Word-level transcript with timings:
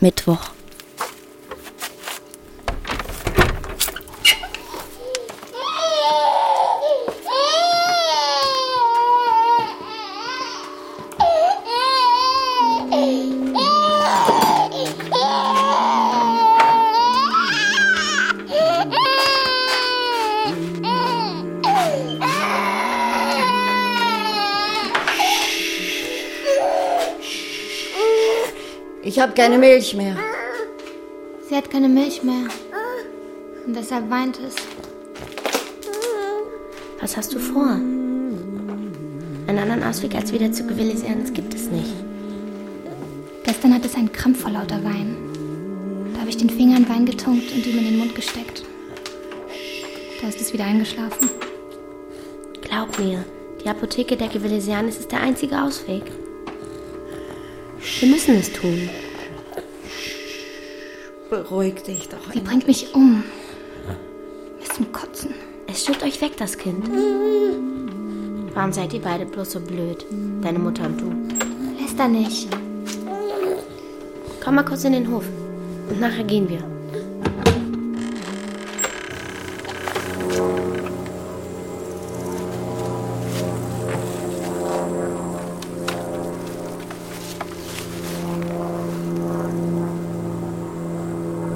Mittwoch. 0.00 0.59
Keine 29.40 29.56
Milch 29.56 29.94
mehr. 29.94 30.16
Sie 31.48 31.56
hat 31.56 31.70
keine 31.70 31.88
Milch 31.88 32.22
mehr. 32.22 32.44
Und 33.66 33.74
deshalb 33.74 34.10
weint 34.10 34.38
es. 34.38 34.54
Was 37.00 37.16
hast 37.16 37.32
du 37.32 37.38
vor? 37.38 37.70
Einen 39.46 39.58
anderen 39.58 39.82
Ausweg 39.82 40.14
als 40.14 40.30
wieder 40.30 40.52
zu 40.52 40.66
Gewillisieren 40.66 41.24
gibt 41.32 41.54
es 41.54 41.70
nicht. 41.70 41.94
Gestern 43.42 43.72
hat 43.72 43.86
es 43.86 43.94
einen 43.94 44.12
Krampf 44.12 44.42
vor 44.42 44.50
lauter 44.50 44.84
Wein. 44.84 45.16
Da 46.12 46.20
habe 46.20 46.28
ich 46.28 46.36
den 46.36 46.50
Finger 46.50 46.76
in 46.76 46.86
Wein 46.90 47.06
getunkt 47.06 47.50
und 47.50 47.66
ihm 47.66 47.78
in 47.78 47.84
den 47.84 47.98
Mund 47.98 48.14
gesteckt. 48.14 48.62
Da 50.20 50.28
ist 50.28 50.38
es 50.42 50.52
wieder 50.52 50.66
eingeschlafen. 50.66 51.30
Glaub 52.60 52.98
mir, 52.98 53.24
die 53.64 53.70
Apotheke 53.70 54.18
der 54.18 54.28
Gewillisianis 54.28 54.98
ist 54.98 55.10
der 55.10 55.22
einzige 55.22 55.62
Ausweg. 55.62 56.02
Wir 58.00 58.08
müssen 58.10 58.34
es 58.34 58.52
tun. 58.52 58.90
Beruhig 61.30 61.84
dich 61.84 62.08
doch. 62.08 62.32
Sie 62.32 62.40
bringt 62.40 62.66
mich 62.66 62.92
um. 62.92 63.22
Ist 64.60 64.74
zum 64.74 64.90
Kotzen. 64.90 65.32
Es 65.68 65.84
schüttet 65.84 66.02
euch 66.02 66.20
weg, 66.20 66.36
das 66.36 66.58
Kind. 66.58 66.90
Warum 68.52 68.72
seid 68.72 68.92
ihr 68.92 69.00
beide 69.00 69.26
bloß 69.26 69.52
so 69.52 69.60
blöd? 69.60 70.04
Deine 70.42 70.58
Mutter 70.58 70.86
und 70.86 71.00
du. 71.00 71.12
Lässt 71.80 72.00
er 72.00 72.08
nicht. 72.08 72.48
Komm 74.42 74.56
mal 74.56 74.64
kurz 74.64 74.82
in 74.82 74.92
den 74.92 75.08
Hof. 75.08 75.24
Und 75.88 76.00
nachher 76.00 76.24
gehen 76.24 76.48
wir. 76.48 76.69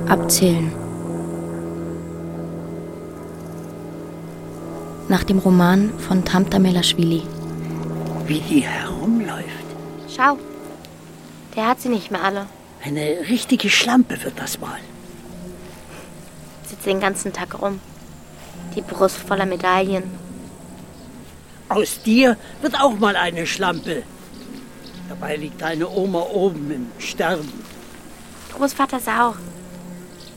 Abzählen. 0.08 0.70
Nach 5.08 5.24
dem 5.24 5.38
Roman 5.38 5.98
von 5.98 6.24
Tamta 6.26 6.58
Melashvili. 6.58 7.22
Wie 8.26 8.40
die 8.40 8.60
herumläuft. 8.60 9.48
Schau. 10.14 10.38
Der 11.56 11.68
hat 11.68 11.80
sie 11.80 11.88
nicht 11.88 12.10
mehr 12.10 12.22
alle. 12.22 12.46
Eine 12.84 13.20
richtige 13.30 13.70
Schlampe 13.70 14.22
wird 14.22 14.38
das 14.38 14.60
mal. 14.60 14.78
Sitzt 16.66 16.84
den 16.84 17.00
ganzen 17.00 17.32
Tag 17.32 17.62
rum. 17.62 17.80
Die 18.76 18.82
Brust 18.82 19.16
voller 19.16 19.46
Medaillen. 19.46 20.04
Aus 21.70 22.02
dir 22.02 22.36
wird 22.60 22.78
auch 22.78 22.98
mal 22.98 23.16
eine 23.16 23.46
Schlampe. 23.46 24.02
Dabei 25.08 25.36
liegt 25.36 25.62
deine 25.62 25.88
Oma 25.88 26.20
oben 26.20 26.70
im 26.70 26.86
Sterben. 26.98 27.50
Großvater 28.54 28.98
auch. 28.98 29.36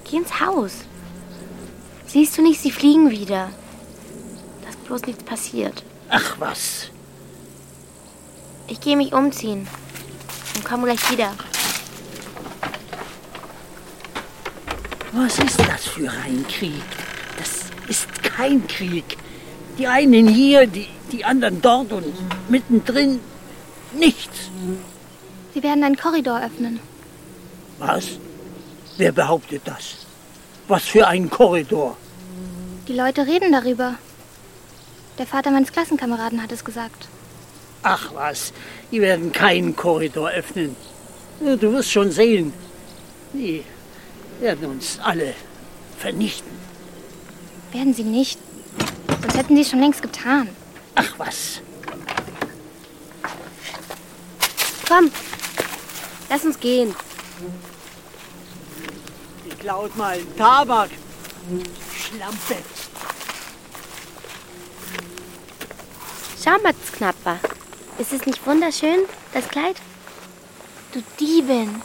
Geh 0.09 0.18
ins 0.18 0.40
Haus. 0.40 0.72
Siehst 2.06 2.38
du 2.38 2.41
nicht, 2.41 2.62
sie 2.62 2.72
fliegen 2.72 3.09
wieder. 3.12 3.50
Dass 4.66 4.75
bloß 4.78 5.01
nichts 5.03 5.23
passiert. 5.23 5.84
Ach 6.09 6.35
was. 6.40 6.90
Ich 8.67 8.79
gehe 8.79 8.96
mich 8.96 9.13
umziehen. 9.13 9.67
Und 10.56 10.66
komme 10.66 10.85
gleich 10.85 11.12
wieder. 11.12 11.31
Was 15.12 15.40
ist 15.40 15.59
das 15.59 15.88
für 15.88 16.09
ein 16.09 16.46
Krieg? 16.47 16.84
Das 17.38 17.66
ist 17.90 18.23
kein 18.23 18.66
Krieg. 18.67 19.17
Die 19.78 19.88
einen 19.88 20.28
hier, 20.28 20.67
die, 20.67 20.88
die 21.12 21.25
anderen 21.25 21.62
dort 21.62 21.91
und 21.91 22.13
mittendrin 22.50 23.19
nichts. 23.94 24.50
Sie 25.53 25.63
werden 25.63 25.84
einen 25.84 25.97
Korridor 25.97 26.41
öffnen. 26.41 26.79
Was? 27.79 28.19
Wer 28.97 29.12
behauptet 29.12 29.62
das? 29.66 30.08
Was 30.68 30.84
für 30.84 31.08
ein 31.08 31.30
Korridor? 31.30 31.96
Die 32.88 32.94
Leute 32.94 33.28
reden 33.28 33.52
darüber. 33.52 33.96
Der 35.19 35.28
Vater 35.28 35.52
meines 35.52 35.72
Klassenkameraden 35.72 36.41
hat 36.41 36.52
es 36.52 36.66
gesagt. 36.66 37.08
Ach 37.84 38.13
was, 38.13 38.53
die 38.91 39.00
werden 39.02 39.31
keinen 39.31 39.75
Korridor 39.75 40.30
öffnen. 40.30 40.75
Du 41.40 41.72
wirst 41.74 41.91
schon 41.91 42.12
sehen. 42.12 42.53
Die 43.34 43.63
werden 44.40 44.68
uns 44.68 45.00
alle 45.02 45.35
vernichten. 46.00 46.52
Werden 47.72 47.94
sie 47.94 48.03
nicht. 48.03 48.40
Sonst 49.22 49.38
hätten 49.38 49.56
sie 49.56 49.62
es 49.62 49.69
schon 49.69 49.79
längst 49.79 50.02
getan. 50.02 50.50
Ach 50.96 51.14
was. 51.18 51.62
Komm, 54.88 55.12
lass 56.29 56.46
uns 56.46 56.59
gehen. 56.59 56.96
Klaut 59.67 59.97
mal 59.97 60.17
Tabak. 60.38 60.89
Schlampe. 61.94 62.55
Schau 66.41 66.57
mal, 66.63 66.73
Knapper. 66.95 67.38
Ist 67.97 68.13
es 68.13 68.25
nicht 68.25 68.47
wunderschön, 68.47 69.00
das 69.33 69.50
Kleid? 69.50 69.75
Du 70.94 71.03
Diebin. 71.19 71.81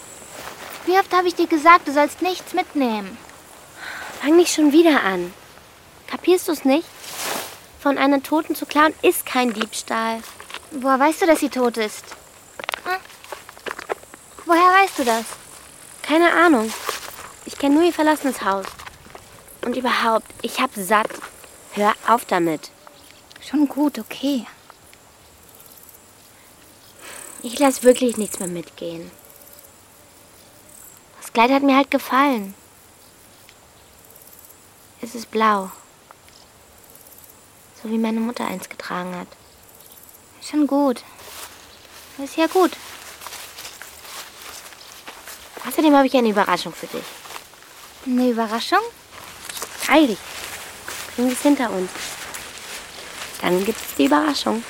Wie 0.86 0.96
oft 0.96 1.12
habe 1.12 1.26
ich 1.26 1.34
dir 1.34 1.48
gesagt, 1.48 1.88
du 1.88 1.92
sollst 1.92 2.22
nichts 2.22 2.54
mitnehmen? 2.54 3.18
Fang 4.20 4.36
nicht 4.36 4.54
schon 4.54 4.70
wieder 4.70 5.02
an. 5.02 5.34
Kapierst 6.06 6.46
du 6.46 6.52
es 6.52 6.64
nicht? 6.64 6.86
Von 7.80 7.98
einer 7.98 8.22
Toten 8.22 8.54
zu 8.54 8.64
klauen 8.64 8.94
ist 9.02 9.26
kein 9.26 9.52
Diebstahl. 9.52 10.20
Woher 10.70 11.00
weißt 11.00 11.22
du, 11.22 11.26
dass 11.26 11.40
sie 11.40 11.50
tot 11.50 11.78
ist? 11.78 12.04
Hm? 12.84 13.00
Woher 14.46 14.70
weißt 14.82 15.00
du 15.00 15.04
das? 15.04 15.24
Keine 16.02 16.32
Ahnung. 16.32 16.72
Ich 17.44 17.58
kenne 17.58 17.74
nur 17.76 17.84
ihr 17.84 17.92
verlassenes 17.92 18.42
Haus. 18.42 18.66
Und 19.64 19.76
überhaupt, 19.76 20.26
ich 20.42 20.60
hab 20.60 20.70
satt. 20.74 21.10
Hör 21.72 21.94
auf 22.06 22.24
damit. 22.24 22.70
Schon 23.40 23.66
gut, 23.66 23.98
okay. 23.98 24.46
Ich 27.42 27.58
lass 27.58 27.82
wirklich 27.82 28.16
nichts 28.16 28.38
mehr 28.38 28.48
mitgehen. 28.48 29.10
Das 31.20 31.32
Kleid 31.32 31.50
hat 31.50 31.62
mir 31.62 31.76
halt 31.76 31.90
gefallen. 31.90 32.54
Es 35.00 35.14
ist 35.16 35.30
blau. 35.30 35.72
So 37.82 37.90
wie 37.90 37.98
meine 37.98 38.20
Mutter 38.20 38.46
eins 38.46 38.68
getragen 38.68 39.16
hat. 39.16 39.26
Schon 40.40 40.68
gut. 40.68 41.02
Ist 42.18 42.36
ja 42.36 42.46
gut. 42.46 42.72
Außerdem 45.66 45.96
habe 45.96 46.06
ich 46.06 46.14
eine 46.14 46.28
Überraschung 46.28 46.72
für 46.72 46.86
dich. 46.86 47.21
Eine 48.04 48.30
Überraschung? 48.30 48.80
Freilich. 49.78 50.18
Bring 51.14 51.30
es 51.30 51.40
hinter 51.42 51.70
uns. 51.70 51.90
Dann 53.40 53.64
gibt 53.64 53.80
es 53.80 53.94
die 53.96 54.06
Überraschung. 54.06 54.62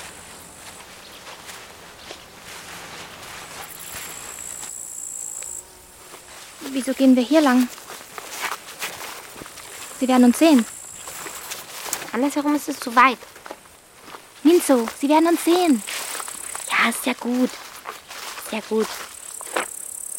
Wieso 6.73 6.93
gehen 6.95 7.15
wir 7.17 7.23
hier 7.23 7.41
lang? 7.41 7.69
Sie 10.01 10.09
werden 10.09 10.25
uns 10.25 10.39
sehen. 10.39 10.65
Andersherum 12.13 12.55
ist 12.55 12.69
es 12.69 12.81
zu 12.81 12.95
weit. 12.97 13.19
Minzo, 14.43 14.87
sie 15.01 15.09
werden 15.09 15.29
uns 15.29 15.45
sehen. 15.45 15.83
Ja, 16.71 16.91
ist 16.91 17.07
ja 17.07 17.13
gut. 17.15 17.51
Ja 18.51 18.61
gut. 18.69 18.89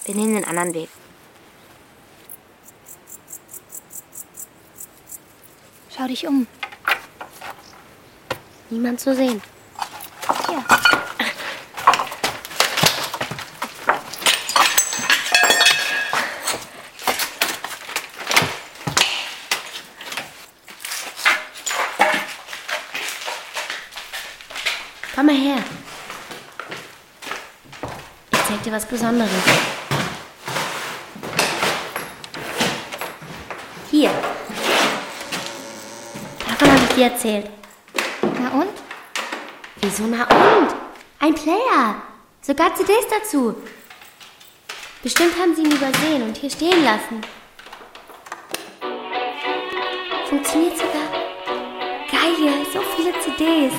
Wir 0.06 0.16
nehmen 0.16 0.36
den 0.36 0.46
anderen 0.46 0.74
Weg. 0.74 0.90
Schau 6.04 6.10
dich 6.10 6.28
um. 6.28 6.46
Niemand 8.70 9.00
zu 9.00 9.16
sehen. 9.16 9.42
Hier. 10.48 10.66
Komm 25.16 25.26
mal 25.26 25.36
her. 25.36 25.64
Ich 28.34 28.40
zeig 28.50 28.64
dir 28.64 28.74
was 28.74 28.86
Besonderes. 28.86 29.32
ich 36.66 36.82
dir 36.96 37.06
erzählt. 37.06 37.50
Na 38.42 38.50
und? 38.62 38.70
Wieso 39.82 40.04
na 40.04 40.24
und? 40.24 40.76
Ein 41.20 41.36
Player. 41.36 41.96
Sogar 42.42 42.76
CDs 42.76 43.08
dazu. 43.10 43.56
Bestimmt 45.02 45.38
haben 45.40 45.56
sie 45.56 45.64
ihn 45.64 45.72
übersehen 45.72 46.24
und 46.24 46.38
hier 46.38 46.50
stehen 46.50 46.84
lassen. 46.84 47.22
Funktioniert 50.30 50.78
sogar. 50.78 51.10
Geil, 52.12 52.66
so 52.74 52.82
viele 52.96 53.14
CDs. 53.20 53.74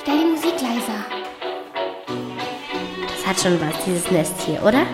Stell 0.00 0.18
die 0.18 0.24
Musik 0.24 0.54
leiser. 0.60 1.04
Das 3.06 3.26
hat 3.26 3.40
schon 3.40 3.60
was, 3.60 3.84
dieses 3.84 4.10
Nest 4.10 4.34
hier, 4.44 4.62
oder? 4.62 4.86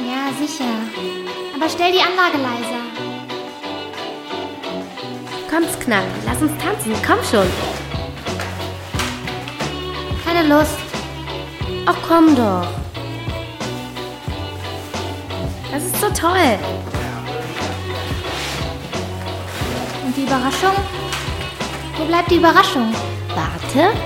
Ja, 0.00 0.30
sicher. 0.38 0.64
Aber 1.54 1.68
stell 1.68 1.92
die 1.92 2.00
Anlage 2.00 2.36
leiser. 2.38 2.85
Komm's 5.56 5.78
knapp, 5.80 6.04
lass 6.26 6.42
uns 6.42 6.52
tanzen, 6.62 6.92
komm 7.06 7.16
schon. 7.24 7.46
Keine 10.22 10.46
Lust. 10.48 10.76
Ach 11.86 11.96
komm 12.06 12.36
doch. 12.36 12.66
Das 15.72 15.82
ist 15.82 15.98
so 15.98 16.08
toll. 16.10 16.58
Und 20.04 20.14
die 20.14 20.24
Überraschung? 20.24 20.76
Wo 21.96 22.04
bleibt 22.04 22.30
die 22.30 22.36
Überraschung? 22.36 22.94
Warte. 23.34 23.96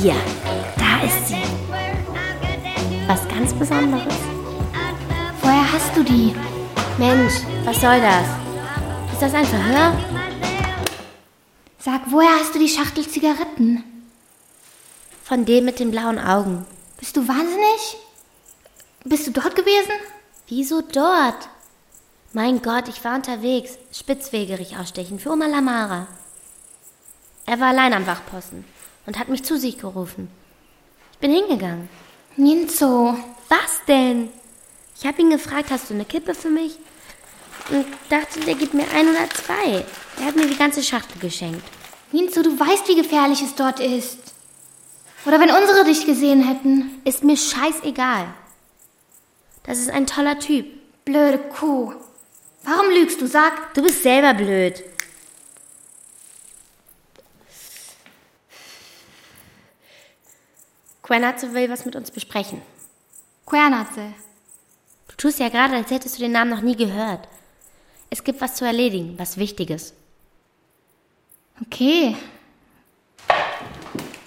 Hier, 0.00 0.16
da 0.78 1.06
ist 1.06 1.28
sie. 1.28 1.42
Was 3.06 3.28
ganz 3.28 3.52
Besonderes. 3.52 4.14
Woher 5.42 5.72
hast 5.74 5.94
du 5.94 6.02
die? 6.02 6.34
Mensch, 6.96 7.34
was 7.66 7.78
soll 7.78 8.00
das? 8.00 8.41
Ist 9.22 9.32
das 9.32 9.40
ein 9.40 9.46
Verhör? 9.46 9.96
Sag, 11.78 12.00
woher 12.10 12.40
hast 12.40 12.56
du 12.56 12.58
die 12.58 12.68
Schachtel 12.68 13.06
Zigaretten? 13.06 13.84
Von 15.22 15.44
dem 15.44 15.64
mit 15.64 15.78
den 15.78 15.92
blauen 15.92 16.18
Augen. 16.18 16.66
Bist 16.98 17.16
du 17.16 17.28
wahnsinnig? 17.28 17.98
Bist 19.04 19.24
du 19.28 19.30
dort 19.30 19.54
gewesen? 19.54 19.92
Wieso 20.48 20.80
dort? 20.80 21.48
Mein 22.32 22.62
Gott, 22.62 22.88
ich 22.88 23.04
war 23.04 23.14
unterwegs. 23.14 23.78
Spitzwegerich 23.92 24.76
ausstechen 24.76 25.20
für 25.20 25.30
Oma 25.30 25.46
Lamara. 25.46 26.08
Er 27.46 27.60
war 27.60 27.68
allein 27.68 27.92
am 27.92 28.08
Wachposten 28.08 28.64
und 29.06 29.20
hat 29.20 29.28
mich 29.28 29.44
zu 29.44 29.56
sich 29.56 29.78
gerufen. 29.78 30.32
Ich 31.12 31.18
bin 31.18 31.30
hingegangen. 31.30 31.88
Ninzo. 32.36 33.16
Was 33.48 33.84
denn? 33.86 34.30
Ich 34.98 35.06
habe 35.06 35.22
ihn 35.22 35.30
gefragt, 35.30 35.70
hast 35.70 35.90
du 35.90 35.94
eine 35.94 36.06
Kippe 36.06 36.34
für 36.34 36.50
mich? 36.50 36.76
Und 37.70 37.86
dachte, 38.08 38.40
der 38.40 38.54
gibt 38.54 38.74
mir 38.74 38.88
ein 38.94 39.08
oder 39.08 39.28
zwei. 39.30 39.84
Der 40.18 40.26
hat 40.26 40.36
mir 40.36 40.46
die 40.46 40.56
ganze 40.56 40.82
Schachtel 40.82 41.18
geschenkt. 41.20 41.62
Ninzo, 42.12 42.42
du 42.42 42.58
weißt, 42.58 42.88
wie 42.88 42.96
gefährlich 42.96 43.40
es 43.42 43.54
dort 43.54 43.80
ist. 43.80 44.18
Oder 45.24 45.40
wenn 45.40 45.50
unsere 45.50 45.84
dich 45.84 46.04
gesehen 46.04 46.46
hätten. 46.46 47.00
Ist 47.04 47.24
mir 47.24 47.36
scheißegal. 47.36 48.26
Das 49.62 49.78
ist 49.78 49.90
ein 49.90 50.06
toller 50.06 50.38
Typ. 50.38 50.66
Blöde 51.04 51.38
Kuh. 51.38 51.94
Warum 52.64 52.90
lügst 52.90 53.20
du? 53.20 53.26
Sag. 53.26 53.74
Du 53.74 53.82
bist 53.82 54.02
selber 54.02 54.34
blöd. 54.34 54.82
Quenatze 61.02 61.52
will 61.52 61.68
was 61.68 61.84
mit 61.84 61.96
uns 61.96 62.10
besprechen. 62.10 62.62
Quernatze. 63.46 64.14
Du 65.08 65.16
tust 65.16 65.40
ja 65.40 65.48
gerade, 65.48 65.74
als 65.76 65.90
hättest 65.90 66.16
du 66.16 66.22
den 66.22 66.32
Namen 66.32 66.50
noch 66.50 66.62
nie 66.62 66.76
gehört. 66.76 67.28
Es 68.12 68.24
gibt 68.24 68.42
was 68.42 68.56
zu 68.56 68.66
erledigen, 68.66 69.14
was 69.16 69.38
Wichtiges. 69.38 69.94
Okay. 71.62 72.14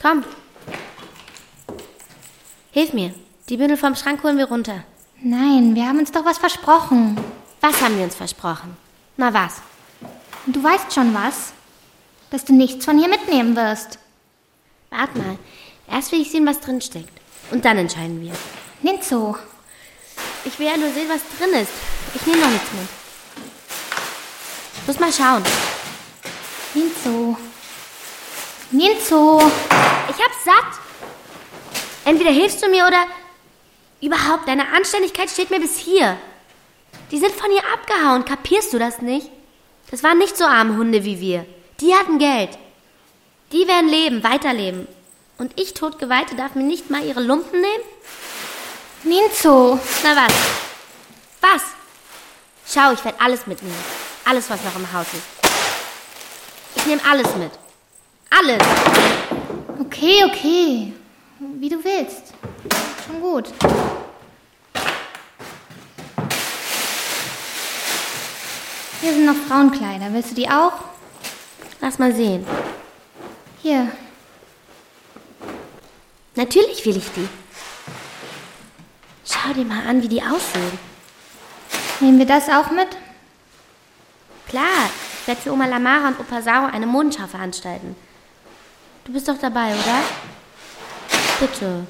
Komm. 0.02 0.24
Hilf 2.72 2.94
mir. 2.94 3.14
Die 3.48 3.58
Bündel 3.58 3.78
vom 3.78 3.94
Schrank 3.94 4.24
holen 4.24 4.40
wir 4.40 4.48
runter. 4.48 4.84
Nein, 5.22 5.76
wir 5.76 5.88
haben 5.88 6.00
uns 6.00 6.12
doch 6.12 6.26
was 6.26 6.40
versprochen. 6.40 7.16
Was 7.62 7.80
haben 7.80 7.96
wir 8.00 8.06
uns 8.06 8.16
versprochen? 8.16 8.76
Na 9.18 9.32
was? 9.32 9.62
Du 10.48 10.64
weißt 10.64 10.92
schon 10.92 11.14
was? 11.14 11.54
Dass 12.32 12.44
du 12.44 12.54
nichts 12.54 12.86
von 12.86 12.98
hier 12.98 13.08
mitnehmen 13.08 13.56
wirst. 13.56 14.00
Wart 14.90 15.16
mal. 15.16 15.38
Erst 15.88 16.12
will 16.12 16.22
ich 16.22 16.32
sehen, 16.32 16.48
was 16.48 16.60
drin 16.60 16.82
steckt. 16.82 17.22
Und 17.52 17.64
dann 17.64 17.78
entscheiden 17.78 18.20
wir. 18.20 18.34
Ninzo. 18.82 19.38
Ich 20.44 20.58
will 20.58 20.66
ja 20.66 20.76
nur 20.76 20.90
sehen, 20.90 21.08
was 21.08 21.22
drin 21.38 21.62
ist. 21.62 21.72
Ich 22.16 22.26
nehme 22.26 22.42
noch 22.42 22.50
nichts 22.50 22.72
mit. 22.72 23.05
Muss 24.88 25.00
mal 25.00 25.12
schauen. 25.12 25.44
Ninzo. 26.74 27.38
Ninzo. 28.72 29.52
Ich 30.10 30.24
hab's 30.24 30.44
satt. 30.46 30.80
Entweder 32.06 32.32
hilfst 32.32 32.62
du 32.64 32.70
mir 32.70 32.86
oder... 32.86 33.06
Überhaupt, 34.02 34.48
deine 34.48 34.68
Anständigkeit 34.74 35.30
steht 35.30 35.50
mir 35.50 35.60
bis 35.60 35.78
hier. 35.78 36.18
Die 37.12 37.18
sind 37.18 37.32
von 37.32 37.50
hier 37.50 37.64
abgehauen, 37.74 38.26
kapierst 38.26 38.74
du 38.74 38.80
das 38.80 39.02
nicht? 39.02 39.30
Das 39.90 40.04
waren 40.04 40.18
nicht 40.18 40.38
so 40.38 40.46
arme 40.46 40.76
Hunde 40.78 41.04
wie 41.04 41.20
wir. 41.20 41.46
Die 41.80 41.96
hatten 41.96 42.20
Geld. 42.20 42.58
Die 43.52 43.68
werden 43.68 43.90
leben, 43.90 44.24
weiterleben. 44.24 44.88
Und 45.38 45.60
ich, 45.60 45.74
Totgeweihte, 45.74 46.36
darf 46.36 46.56
mir 46.56 46.64
nicht 46.64 46.90
mal 46.90 47.04
ihre 47.04 47.22
Lumpen 47.22 47.62
nehmen? 47.62 47.84
Ninzo. 49.04 49.80
Na 50.04 50.16
was? 50.16 50.34
Was? 51.42 51.64
Schau, 52.68 52.92
ich 52.94 53.04
werde 53.04 53.20
alles 53.22 53.48
mitnehmen. 53.48 53.76
Alles, 54.27 54.50
was 54.50 54.63
noch 54.63 54.75
im 54.75 54.92
Haus 54.92 55.06
ist. 55.13 55.24
Ich 56.75 56.86
nehme 56.88 57.01
alles 57.07 57.36
mit. 57.36 57.51
Alles. 58.31 58.60
Okay, 59.80 60.24
okay. 60.25 60.94
Wie 61.39 61.69
du 61.69 61.83
willst. 61.83 62.33
Schon 63.06 63.22
gut. 63.22 63.54
Hier 69.00 69.13
sind 69.13 69.25
noch 69.25 69.36
Frauenkleider. 69.48 70.12
Willst 70.12 70.32
du 70.32 70.36
die 70.36 70.50
auch? 70.50 70.74
Lass 71.79 72.00
mal 72.00 72.13
sehen. 72.15 72.48
Hier. 73.62 73.91
Natürlich 76.34 76.84
will 76.84 76.98
ich 76.98 77.12
die. 77.15 77.27
Schau 79.24 79.53
dir 79.53 79.65
mal 79.65 79.86
an, 79.88 80.01
wie 80.01 80.08
die 80.08 80.24
aussehen. 80.24 80.79
Nehmen 82.00 82.17
wir 82.17 82.25
das 82.25 82.50
auch 82.50 82.72
mit? 82.72 82.88
Klar, 84.55 84.89
ich 85.19 85.27
werde 85.27 85.41
für 85.41 85.51
Oma 85.51 85.65
Lamara 85.65 86.07
und 86.07 86.19
Opa 86.21 86.41
Sao 86.41 86.67
eine 86.67 86.88
Modenschau 86.88 87.27
veranstalten. 87.27 87.93
Du 89.03 89.12
bist 89.12 89.27
doch 89.27 89.38
dabei, 89.38 89.74
oder? 89.74 90.00
Bitte. 91.41 91.85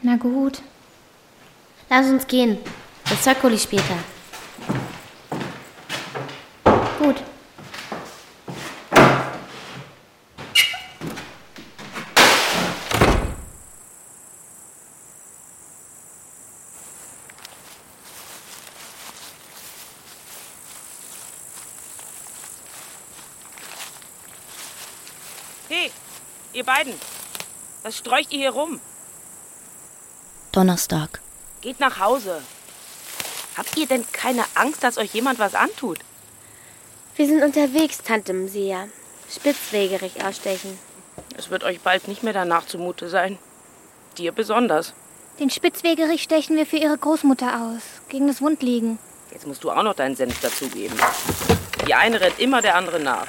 Na 0.00 0.14
gut. 0.14 0.62
Lass 1.90 2.06
uns 2.06 2.24
gehen. 2.28 2.58
Das 3.10 3.22
Zeug 3.22 3.42
hole 3.42 3.54
ich 3.54 3.62
später. 3.62 3.96
Gut. 7.00 7.16
Hey, 25.66 25.90
ihr 26.64 26.74
beiden. 26.74 26.94
Was 27.82 27.98
streucht 27.98 28.32
ihr 28.32 28.38
hier 28.38 28.50
rum? 28.50 28.80
Donnerstag. 30.52 31.20
Geht 31.60 31.80
nach 31.80 31.98
Hause. 31.98 32.40
Habt 33.56 33.76
ihr 33.76 33.86
denn 33.86 34.04
keine 34.12 34.44
Angst, 34.54 34.82
dass 34.82 34.98
euch 34.98 35.14
jemand 35.14 35.38
was 35.38 35.54
antut? 35.54 35.98
Wir 37.16 37.26
sind 37.26 37.42
unterwegs, 37.42 37.98
Tante 37.98 38.32
Msia. 38.32 38.88
Spitzwegerig 39.30 40.24
ausstechen. 40.24 40.78
Es 41.36 41.50
wird 41.50 41.64
euch 41.64 41.80
bald 41.80 42.08
nicht 42.08 42.22
mehr 42.22 42.32
danach 42.32 42.66
zumute 42.66 43.08
sein. 43.08 43.38
Dir 44.18 44.32
besonders. 44.32 44.92
Den 45.38 45.50
Spitzwegerich 45.50 46.22
stechen 46.22 46.56
wir 46.56 46.66
für 46.66 46.76
ihre 46.76 46.96
Großmutter 46.96 47.62
aus. 47.62 47.82
Gegen 48.08 48.26
das 48.26 48.40
Wundliegen. 48.40 48.98
Jetzt 49.30 49.46
musst 49.46 49.64
du 49.64 49.70
auch 49.70 49.82
noch 49.82 49.94
deinen 49.94 50.16
Senf 50.16 50.40
dazugeben. 50.40 50.96
Die 51.86 51.94
eine 51.94 52.20
rennt 52.20 52.38
immer 52.38 52.62
der 52.62 52.76
andere 52.76 53.00
nach. 53.00 53.26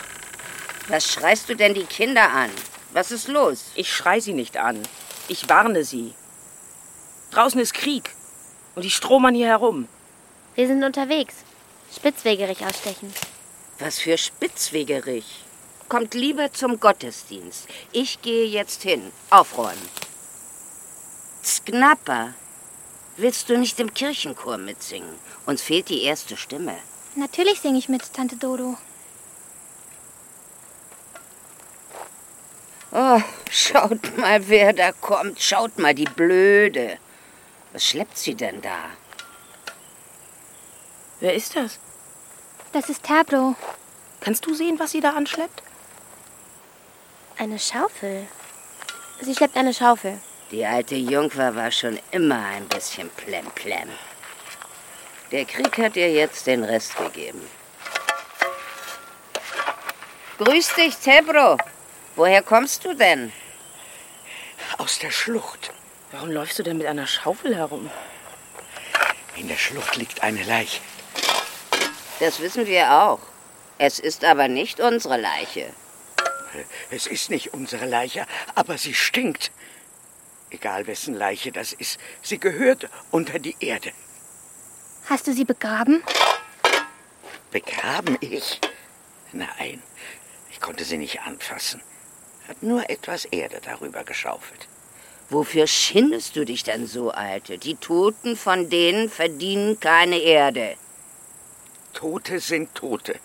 Was 0.87 1.11
schreist 1.11 1.49
du 1.49 1.55
denn 1.55 1.73
die 1.73 1.85
Kinder 1.85 2.29
an? 2.29 2.51
Was 2.95 3.11
ist 3.11 3.27
los? 3.27 3.65
Ich 3.75 3.93
schrei 3.93 4.21
sie 4.21 4.31
nicht 4.31 4.55
an. 4.55 4.81
Ich 5.27 5.49
warne 5.49 5.83
sie. 5.83 6.13
Draußen 7.31 7.59
ist 7.59 7.73
Krieg. 7.73 8.15
Und 8.73 8.85
die 8.85 8.89
stromern 8.89 9.35
hier 9.35 9.47
herum. 9.47 9.89
Wir 10.55 10.67
sind 10.67 10.81
unterwegs. 10.81 11.35
Spitzwegerig 11.93 12.65
ausstechen. 12.65 13.13
Was 13.79 13.99
für 13.99 14.17
Spitzwegerich. 14.17 15.43
Kommt 15.89 16.13
lieber 16.13 16.53
zum 16.53 16.79
Gottesdienst. 16.79 17.67
Ich 17.91 18.21
gehe 18.21 18.45
jetzt 18.45 18.83
hin. 18.83 19.11
Aufräumen. 19.29 19.89
Sknapper. 21.43 22.33
Willst 23.17 23.49
du 23.49 23.57
nicht 23.57 23.77
im 23.81 23.93
Kirchenchor 23.93 24.57
mitsingen? 24.57 25.19
Uns 25.45 25.61
fehlt 25.61 25.89
die 25.89 26.03
erste 26.03 26.37
Stimme. 26.37 26.77
Natürlich 27.15 27.59
singe 27.59 27.77
ich 27.77 27.89
mit, 27.89 28.13
Tante 28.13 28.37
Dodo. 28.37 28.77
Oh, 32.97 33.21
schaut 33.51 34.17
mal, 34.17 34.47
wer 34.47 34.71
da 34.71 34.93
kommt. 34.93 35.41
Schaut 35.41 35.77
mal, 35.77 35.93
die 35.93 36.05
Blöde. 36.05 36.97
Was 37.73 37.83
schleppt 37.83 38.17
sie 38.17 38.35
denn 38.35 38.61
da? 38.61 38.77
Wer 41.19 41.33
ist 41.33 41.57
das? 41.57 41.77
Das 42.71 42.87
ist 42.87 43.03
Tablo. 43.03 43.55
Kannst 44.21 44.45
du 44.45 44.53
sehen, 44.53 44.79
was 44.79 44.91
sie 44.91 45.01
da 45.01 45.09
anschleppt? 45.09 45.61
Eine 47.37 47.59
Schaufel. 47.59 48.27
Sie 49.19 49.35
schleppt 49.35 49.57
eine 49.57 49.73
Schaufel. 49.73 50.17
Die 50.51 50.65
alte 50.65 50.95
Jungfer 50.95 51.53
war 51.53 51.71
schon 51.71 51.99
immer 52.11 52.45
ein 52.45 52.65
bisschen 52.69 53.09
plemplem. 53.09 53.89
Der 55.33 55.43
Krieg 55.43 55.77
hat 55.79 55.97
ihr 55.97 56.13
jetzt 56.13 56.47
den 56.47 56.63
Rest 56.63 56.95
gegeben. 56.95 57.41
Grüß 60.37 60.75
dich, 60.75 60.95
Tebro. 60.95 61.57
Woher 62.15 62.41
kommst 62.41 62.86
du 62.86 62.93
denn? 62.93 63.34
Aus 64.77 65.00
der 65.00 65.12
Schlucht. 65.12 65.74
Warum 66.12 66.31
läufst 66.31 66.57
du 66.57 66.63
denn 66.63 66.77
mit 66.77 66.88
einer 66.88 67.07
Schaufel 67.07 67.55
herum? 67.55 67.89
In 69.36 69.50
der 69.50 69.57
Schlucht 69.57 69.98
liegt 69.98 70.24
eine 70.24 70.43
Leiche. 70.43 70.81
Das 72.22 72.39
wissen 72.39 72.65
wir 72.67 72.89
auch. 72.89 73.19
Es 73.77 74.00
ist 74.00 74.24
aber 74.24 74.48
nicht 74.48 74.79
unsere 74.79 75.17
Leiche. 75.17 75.74
Es 76.89 77.05
ist 77.05 77.29
nicht 77.29 77.53
unsere 77.53 77.86
Leiche, 77.86 78.25
aber 78.55 78.77
sie 78.77 78.93
stinkt. 78.93 79.51
Egal 80.51 80.88
wessen 80.88 81.15
Leiche 81.15 81.51
das 81.51 81.74
ist, 81.74 82.00
sie 82.22 82.39
gehört 82.39 82.88
unter 83.12 83.39
die 83.39 83.57
Erde. 83.60 83.91
Hast 85.10 85.27
du 85.27 85.34
sie 85.34 85.43
begraben? 85.43 86.01
Begraben 87.51 88.17
ich? 88.22 88.62
Nein, 89.34 89.84
ich 90.50 90.62
konnte 90.62 90.86
sie 90.86 90.98
nicht 90.98 91.22
anfassen. 91.24 91.84
Hat 92.47 92.61
nur 92.61 92.89
etwas 92.89 93.25
Erde 93.25 93.59
darüber 93.63 94.03
geschaufelt. 94.03 94.67
Wofür 95.29 95.65
schindest 95.65 96.35
du 96.35 96.45
dich 96.45 96.63
denn 96.63 96.85
so, 96.85 97.09
Alte? 97.09 97.57
Die 97.57 97.75
Toten 97.75 98.35
von 98.35 98.69
denen 98.69 99.09
verdienen 99.09 99.79
keine 99.79 100.19
Erde. 100.19 100.75
Tote 101.93 102.39
sind 102.39 102.75
Tote. 102.75 103.19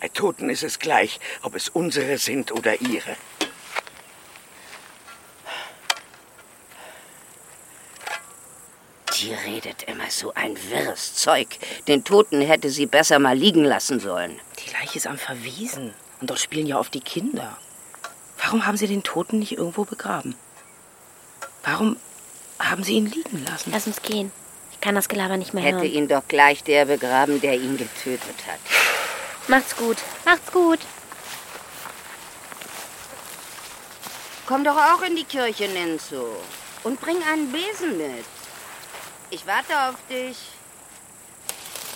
Bei 0.00 0.08
Toten 0.08 0.48
ist 0.48 0.62
es 0.62 0.78
gleich, 0.78 1.20
ob 1.42 1.54
es 1.54 1.68
unsere 1.68 2.16
sind 2.16 2.50
oder 2.52 2.80
ihre. 2.80 3.16
Die 9.18 9.34
redet 9.34 9.84
immer 9.84 10.10
so 10.10 10.32
ein 10.34 10.56
wirres 10.70 11.14
Zeug. 11.14 11.46
Den 11.86 12.02
Toten 12.02 12.40
hätte 12.40 12.70
sie 12.70 12.86
besser 12.86 13.18
mal 13.18 13.36
liegen 13.36 13.64
lassen 13.64 14.00
sollen. 14.00 14.40
Die 14.58 14.72
Leiche 14.72 14.96
ist 14.96 15.06
am 15.06 15.18
Verwiesen. 15.18 15.94
Und 16.20 16.30
dort 16.30 16.40
spielen 16.40 16.66
ja 16.66 16.78
oft 16.78 16.94
die 16.94 17.00
Kinder. 17.00 17.58
Warum 18.52 18.66
haben 18.66 18.76
sie 18.76 18.86
den 18.86 19.02
Toten 19.02 19.38
nicht 19.38 19.52
irgendwo 19.52 19.84
begraben? 19.84 20.34
Warum 21.64 21.96
haben 22.58 22.84
sie 22.84 22.92
ihn 22.92 23.06
liegen 23.06 23.42
lassen? 23.46 23.70
Lass 23.72 23.86
uns 23.86 24.02
gehen. 24.02 24.30
Ich 24.72 24.80
kann 24.82 24.94
das 24.94 25.08
Gelaber 25.08 25.38
nicht 25.38 25.54
mehr 25.54 25.64
Hätte 25.64 25.78
hören. 25.78 25.86
ihn 25.86 26.06
doch 26.06 26.28
gleich 26.28 26.62
der 26.62 26.84
begraben, 26.84 27.40
der 27.40 27.54
ihn 27.54 27.78
getötet 27.78 28.36
hat. 28.46 28.60
Macht's 29.48 29.74
gut. 29.74 29.96
Macht's 30.26 30.52
gut. 30.52 30.80
Komm 34.44 34.64
doch 34.64 34.76
auch 34.76 35.00
in 35.00 35.16
die 35.16 35.24
Kirche, 35.24 35.68
Nenzo. 35.68 36.36
Und 36.82 37.00
bring 37.00 37.16
einen 37.32 37.50
Besen 37.52 37.96
mit. 37.96 38.26
Ich 39.30 39.46
warte 39.46 39.72
auf 39.88 39.94
dich. 40.10 40.36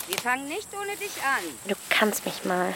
Wir 0.09 0.17
fangen 0.17 0.49
nicht 0.49 0.69
ohne 0.73 0.97
dich 0.97 1.23
an. 1.23 1.45
Du 1.69 1.75
kannst 1.91 2.25
mich 2.25 2.47
mal. 2.47 2.73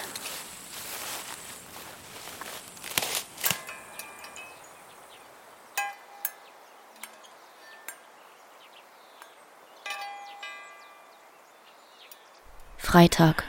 Freitag. 12.91 13.45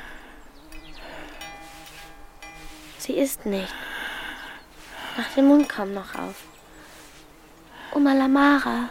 Sie 3.00 3.14
isst 3.14 3.48
nicht. 3.48 3.74
Mach 5.18 5.34
den 5.34 5.48
Mund 5.48 5.68
kaum 5.68 5.96
noch 5.96 6.14
auf. 6.14 6.44
Oma 7.96 8.14
Lamara. 8.14 8.90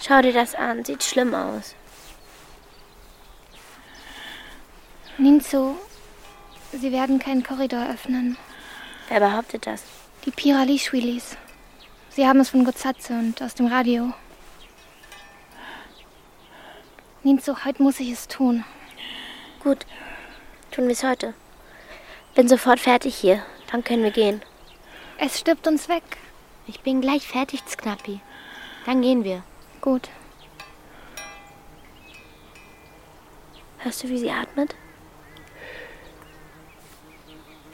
Schau 0.00 0.22
dir 0.22 0.32
das 0.32 0.54
an. 0.54 0.86
Sieht 0.86 1.04
schlimm 1.04 1.34
aus. 1.34 1.74
Ninzo, 5.18 5.76
sie 6.72 6.92
werden 6.92 7.18
keinen 7.18 7.42
Korridor 7.42 7.90
öffnen. 7.90 8.38
Wer 9.10 9.20
behauptet 9.20 9.66
das? 9.66 9.82
Die 10.24 10.30
Piralishwilis. 10.30 11.36
Sie 12.08 12.26
haben 12.26 12.40
es 12.40 12.48
von 12.48 12.64
Gozatze 12.64 13.12
und 13.12 13.42
aus 13.42 13.52
dem 13.52 13.66
Radio. 13.66 14.14
Ninzo, 17.24 17.64
heute 17.64 17.82
muss 17.82 18.00
ich 18.00 18.10
es 18.10 18.28
tun. 18.28 18.66
Gut. 19.62 19.86
Tun 20.70 20.84
wir 20.84 20.92
es 20.92 21.02
heute. 21.02 21.32
Bin 22.34 22.48
sofort 22.48 22.78
fertig 22.78 23.16
hier. 23.16 23.42
Dann 23.72 23.82
können 23.82 24.02
wir 24.02 24.10
gehen. 24.10 24.42
Es 25.16 25.40
stirbt 25.40 25.66
uns 25.66 25.88
weg. 25.88 26.02
Ich 26.66 26.80
bin 26.80 27.00
gleich 27.00 27.26
fertig, 27.26 27.64
Knappi. 27.64 28.20
Dann 28.84 29.00
gehen 29.00 29.24
wir. 29.24 29.42
Gut. 29.80 30.10
Hörst 33.78 34.02
du, 34.04 34.10
wie 34.10 34.18
sie 34.18 34.30
atmet? 34.30 34.74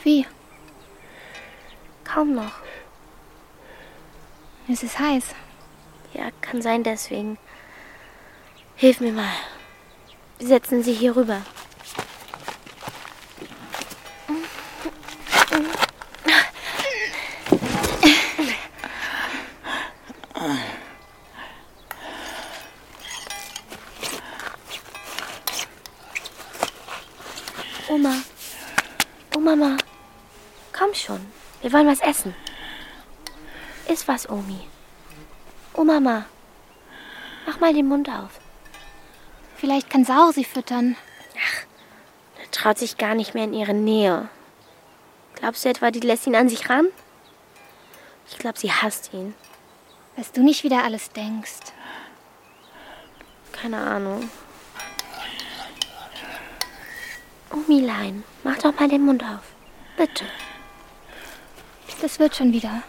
Wie? 0.05 0.27
Kaum 2.05 2.35
noch. 2.37 2.53
Es 4.69 4.85
ist 4.85 5.01
heiß. 5.01 5.35
Ja, 6.15 6.31
kann 6.41 6.63
sein 6.63 6.85
deswegen. 6.85 7.37
Hilf 8.81 8.99
mir 8.99 9.13
mal. 9.13 9.37
Wir 10.39 10.49
setzen 10.49 10.83
sie 10.83 10.95
hier 10.95 11.15
rüber. 11.15 11.43
Oma. 27.91 28.15
Oh 29.37 29.41
Mama. 29.41 29.77
Komm 30.73 30.95
schon. 30.95 31.21
Wir 31.61 31.71
wollen 31.75 31.87
was 31.87 32.01
essen. 32.01 32.35
Iss 33.89 34.09
was, 34.09 34.27
Omi. 34.27 34.61
Oh 35.75 35.85
Mama. 35.85 36.25
Mach 37.45 37.61
mal 37.61 37.75
den 37.75 37.89
Mund 37.89 38.09
auf. 38.09 38.40
Vielleicht 39.61 39.91
kann 39.91 40.07
Sau 40.07 40.31
sie 40.33 40.45
füttern. 40.45 40.97
Er 42.43 42.51
traut 42.51 42.79
sich 42.79 42.97
gar 42.97 43.15
nicht 43.15 43.35
mehr 43.35 43.45
in 43.45 43.53
ihre 43.53 43.75
Nähe. 43.75 44.31
Glaubst 45.35 45.67
du 45.67 45.69
etwa, 45.69 45.91
die 45.91 46.01
lässt 46.01 46.27
ihn 46.27 46.35
an 46.35 46.49
sich 46.49 46.71
ran? 46.71 46.87
Ich 48.31 48.39
glaube, 48.39 48.59
sie 48.59 48.73
hasst 48.73 49.13
ihn. 49.13 49.35
Was 50.17 50.33
du 50.33 50.43
nicht 50.43 50.65
wieder 50.65 50.83
alles 50.83 51.11
denkst. 51.11 51.75
Keine 53.53 53.77
Ahnung. 53.77 54.31
Omilein, 57.51 58.25
mach 58.43 58.57
doch 58.59 58.79
mal 58.81 58.89
den 58.89 59.05
Mund 59.05 59.23
auf. 59.23 59.43
Bitte. 59.99 60.25
Das 62.01 62.19
wird 62.19 62.35
schon 62.35 62.55
wieder. 62.55 62.83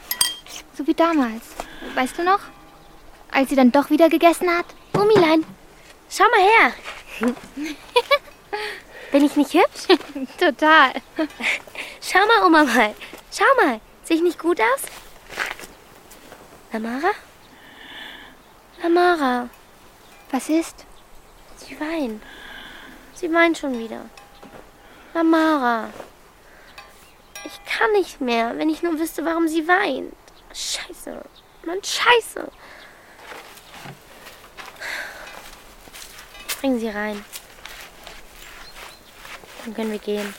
So 0.77 0.87
wie 0.87 0.93
damals. 0.93 1.43
Weißt 1.95 2.17
du 2.17 2.23
noch? 2.23 2.39
Als 3.29 3.49
sie 3.49 3.55
dann 3.57 3.73
doch 3.73 3.89
wieder 3.89 4.07
gegessen 4.07 4.49
hat? 4.49 4.67
Omilein, 4.93 5.43
schau 6.11 6.25
mal 6.29 6.41
her. 6.41 6.73
Bin 9.11 9.25
ich 9.25 9.35
nicht 9.35 9.53
hübsch? 9.53 9.87
Total. 10.37 10.93
Schau 12.01 12.25
mal, 12.25 12.45
Oma 12.45 12.63
mal. 12.63 12.95
Schau 13.31 13.45
mal. 13.63 13.79
Sehe 14.03 14.17
ich 14.17 14.23
nicht 14.23 14.39
gut 14.39 14.59
aus? 14.59 14.81
Lamara? 16.71 17.11
Lamara, 18.81 19.49
Was 20.31 20.49
ist? 20.49 20.85
sie 21.57 21.79
weint. 21.79 22.21
Sie 23.13 23.31
weint 23.31 23.57
schon 23.57 23.77
wieder. 23.77 24.05
Lamara. 25.13 25.89
Ich 27.45 27.59
kann 27.65 27.91
nicht 27.91 28.21
mehr, 28.21 28.57
wenn 28.57 28.69
ich 28.69 28.81
nur 28.81 28.97
wüsste, 28.97 29.23
warum 29.25 29.47
sie 29.47 29.67
weint. 29.67 30.13
Scheiße. 30.53 31.21
Mann, 31.65 31.79
scheiße. 31.83 32.49
springen 36.61 36.79
sie 36.79 36.89
rein. 36.89 37.25
Dann 39.65 39.73
können 39.73 39.91
wir 39.91 39.97
gehen. 39.97 40.31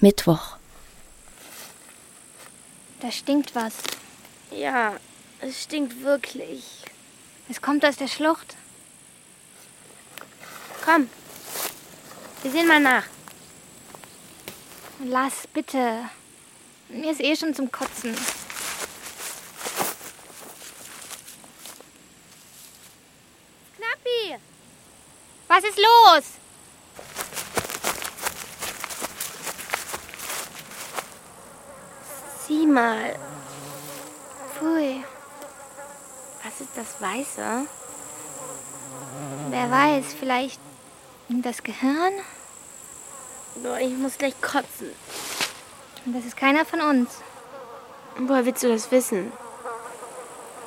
Mittwoch. 0.00 0.56
Da 3.00 3.12
stinkt 3.12 3.54
was. 3.54 3.74
Ja, 4.50 4.96
es 5.42 5.64
stinkt 5.64 6.00
wirklich. 6.00 6.84
Es 7.50 7.60
kommt 7.60 7.84
aus 7.84 7.96
der 7.96 8.08
Schlucht. 8.08 8.56
Komm, 10.86 11.10
wir 12.44 12.50
sehen 12.50 12.68
mal 12.68 12.78
nach. 12.78 13.04
Lass, 15.02 15.46
bitte. 15.46 16.10
Mir 16.90 17.10
ist 17.10 17.22
eh 17.22 17.34
schon 17.34 17.54
zum 17.54 17.72
Kotzen. 17.72 18.14
Knappi! 23.76 24.38
Was 25.48 25.64
ist 25.64 25.78
los? 25.78 26.24
Sieh 32.46 32.66
mal. 32.66 33.18
Pfui. 34.54 35.02
Was 36.42 36.60
ist 36.60 36.76
das 36.76 37.00
Weiße? 37.00 37.66
Wer 39.48 39.70
weiß, 39.70 40.14
vielleicht 40.20 40.60
das 41.44 41.62
Gehirn? 41.62 42.12
Boah, 43.64 43.80
ich 43.80 43.96
muss 43.96 44.18
gleich 44.18 44.38
kotzen. 44.42 44.90
Das 46.04 46.26
ist 46.26 46.36
keiner 46.36 46.66
von 46.66 46.82
uns. 46.82 47.08
Woher 48.18 48.44
willst 48.44 48.62
du 48.62 48.68
das 48.68 48.90
wissen? 48.90 49.32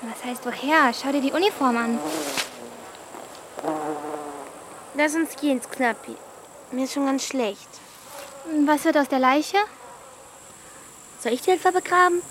Was 0.01 0.23
heißt 0.25 0.43
woher? 0.43 0.91
Schau 0.95 1.11
dir 1.11 1.21
die 1.21 1.31
Uniform 1.31 1.77
an. 1.77 1.99
Lass 4.95 5.13
uns 5.13 5.35
gehen, 5.35 5.61
Knappi. 5.61 6.15
Mir 6.71 6.85
ist 6.85 6.93
schon 6.93 7.05
ganz 7.05 7.23
schlecht. 7.23 7.69
Was 8.65 8.83
wird 8.83 8.97
aus 8.97 9.09
der 9.09 9.19
Leiche? 9.19 9.57
Soll 11.19 11.33
ich 11.33 11.41
die 11.43 11.51
etwa 11.51 11.69
begraben? 11.69 12.23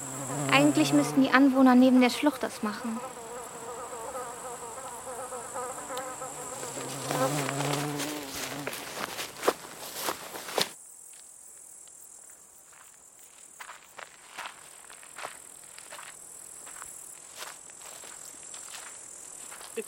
Eigentlich 0.50 0.92
müssten 0.92 1.23
die 1.23 1.30
Anwohner 1.30 1.76
neben 1.76 2.00
der 2.00 2.11
Schlucht 2.11 2.42
das 2.42 2.64
machen. 2.64 2.99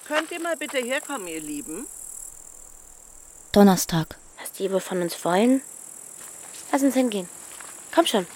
Könnt 0.07 0.31
ihr 0.33 0.41
mal 0.41 0.57
bitte 0.57 0.79
herkommen, 0.79 1.29
ihr 1.29 1.41
Lieben? 1.41 1.87
Donnerstag. 3.53 4.19
Was 4.39 4.53
die 4.53 4.71
wohl 4.71 4.81
von 4.81 5.01
uns 5.01 5.25
wollen? 5.25 5.63
Lass 6.71 6.83
uns 6.83 6.95
hingehen. 6.95 7.27
Komm 7.95 8.05
schon. 8.05 8.27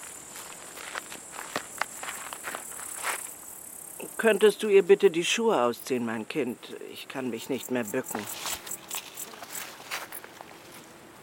Könntest 4.17 4.63
du 4.63 4.69
ihr 4.69 4.83
bitte 4.83 5.11
die 5.11 5.25
Schuhe 5.25 5.61
ausziehen, 5.61 6.07
mein 6.07 6.27
Kind? 6.27 6.59
Ich 6.91 7.09
kann 7.09 7.29
mich 7.29 7.51
nicht 7.51 7.71
mehr 7.71 7.85
bücken. 7.85 8.25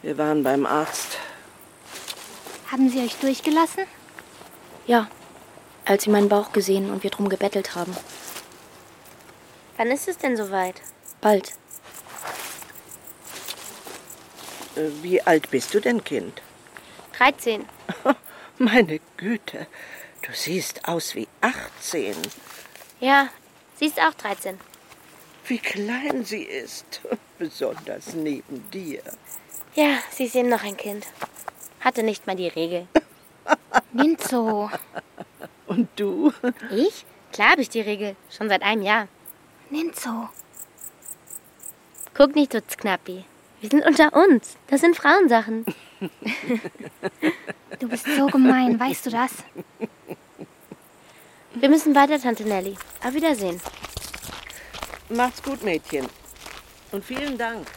Wir 0.03 0.17
waren 0.17 0.43
beim 0.43 0.65
Arzt. 0.65 1.17
Haben 2.71 2.89
sie 2.89 2.99
euch 2.99 3.15
durchgelassen? 3.15 3.85
Ja, 4.85 5.07
als 5.85 6.03
sie 6.03 6.11
meinen 6.11 6.29
Bauch 6.29 6.51
gesehen 6.51 6.91
und 6.91 7.01
wir 7.01 7.09
drum 7.09 7.29
gebettelt 7.29 7.73
haben. 7.73 7.95
Wann 9.79 9.91
ist 9.91 10.09
es 10.09 10.17
denn 10.17 10.35
soweit? 10.35 10.81
Bald. 11.21 11.53
Äh, 14.75 14.89
Wie 15.01 15.21
alt 15.21 15.49
bist 15.51 15.73
du 15.73 15.79
denn, 15.79 16.03
Kind? 16.03 16.41
13. 17.17 17.65
Meine 18.57 18.99
Güte, 19.15 19.67
du 20.23 20.33
siehst 20.33 20.85
aus 20.85 21.15
wie 21.15 21.29
18. 21.39 22.13
Ja, 22.99 23.29
sie 23.75 23.85
ist 23.85 24.01
auch 24.01 24.13
13. 24.15 24.59
Wie 25.47 25.59
klein 25.59 26.25
sie 26.25 26.43
ist. 26.43 26.99
Besonders 27.39 28.15
neben 28.15 28.69
dir. 28.71 29.01
Ja, 29.75 29.99
sie 30.11 30.25
ist 30.25 30.35
eben 30.35 30.49
noch 30.49 30.63
ein 30.65 30.75
Kind. 30.75 31.07
Hatte 31.79 32.03
nicht 32.03 32.27
mal 32.27 32.35
die 32.35 32.49
Regel. 32.49 32.85
Ninzo. 33.93 34.69
Und 35.67 35.87
du? 35.95 36.33
Ich? 36.69 37.05
Klar 37.31 37.51
habe 37.51 37.61
ich 37.61 37.69
die 37.69 37.79
Regel. 37.79 38.17
Schon 38.29 38.49
seit 38.49 38.61
einem 38.61 38.81
Jahr. 38.81 39.07
Ninzo. 39.69 40.29
Guck 42.13 42.35
nicht 42.35 42.53
so 42.53 42.59
knappi. 42.61 43.25
Wir 43.61 43.69
sind 43.69 43.85
unter 43.85 44.13
uns. 44.13 44.57
Das 44.67 44.81
sind 44.81 44.95
Frauensachen. 44.95 45.65
Du 47.79 47.87
bist 47.87 48.05
so 48.17 48.27
gemein, 48.27 48.79
weißt 48.79 49.05
du 49.05 49.09
das? 49.11 49.31
Wir 51.53 51.69
müssen 51.69 51.93
weiter, 51.95 52.19
Tante 52.19 52.43
Nelly. 52.43 52.75
Auf 53.03 53.13
Wiedersehen. 53.13 53.59
Macht's 55.09 55.43
gut, 55.43 55.63
Mädchen. 55.63 56.07
Und 56.91 57.03
vielen 57.05 57.37
Dank. 57.37 57.67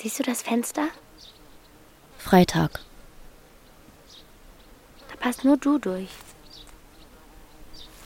Siehst 0.00 0.20
du 0.20 0.22
das 0.22 0.42
Fenster? 0.42 0.86
Freitag. 2.18 2.78
Da 5.08 5.16
passt 5.16 5.44
nur 5.44 5.56
du 5.56 5.78
durch. 5.78 6.10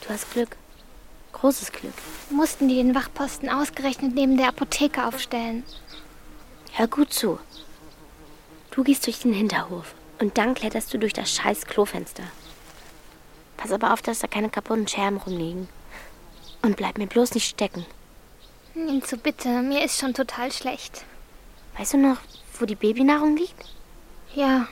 Du 0.00 0.08
hast 0.08 0.32
Glück. 0.32 0.56
Großes 1.32 1.70
Glück. 1.70 1.92
Mussten 2.30 2.68
die 2.68 2.76
den 2.76 2.94
Wachposten 2.94 3.50
ausgerechnet 3.50 4.14
neben 4.14 4.38
der 4.38 4.48
Apotheke 4.48 5.04
aufstellen. 5.04 5.64
Hör 6.72 6.88
gut 6.88 7.12
zu. 7.12 7.38
Du 8.70 8.84
gehst 8.84 9.04
durch 9.04 9.20
den 9.20 9.34
Hinterhof 9.34 9.94
und 10.18 10.38
dann 10.38 10.54
kletterst 10.54 10.94
du 10.94 10.98
durch 10.98 11.12
das 11.12 11.30
scheiß 11.30 11.66
Klofenster. 11.66 12.24
Pass 13.58 13.70
aber 13.70 13.92
auf, 13.92 14.00
dass 14.00 14.20
da 14.20 14.28
keine 14.28 14.48
kaputten 14.48 14.88
Scherben 14.88 15.18
rumliegen. 15.18 15.68
Und 16.62 16.78
bleib 16.78 16.96
mir 16.96 17.06
bloß 17.06 17.34
nicht 17.34 17.50
stecken. 17.50 17.84
Ninzo, 18.72 19.18
bitte, 19.18 19.60
mir 19.60 19.84
ist 19.84 20.00
schon 20.00 20.14
total 20.14 20.50
schlecht. 20.52 21.04
Weißt 21.76 21.94
du 21.94 21.98
noch, 21.98 22.18
wo 22.58 22.66
die 22.66 22.74
Babynahrung 22.74 23.36
liegt? 23.36 23.64
Ja. 24.34 24.68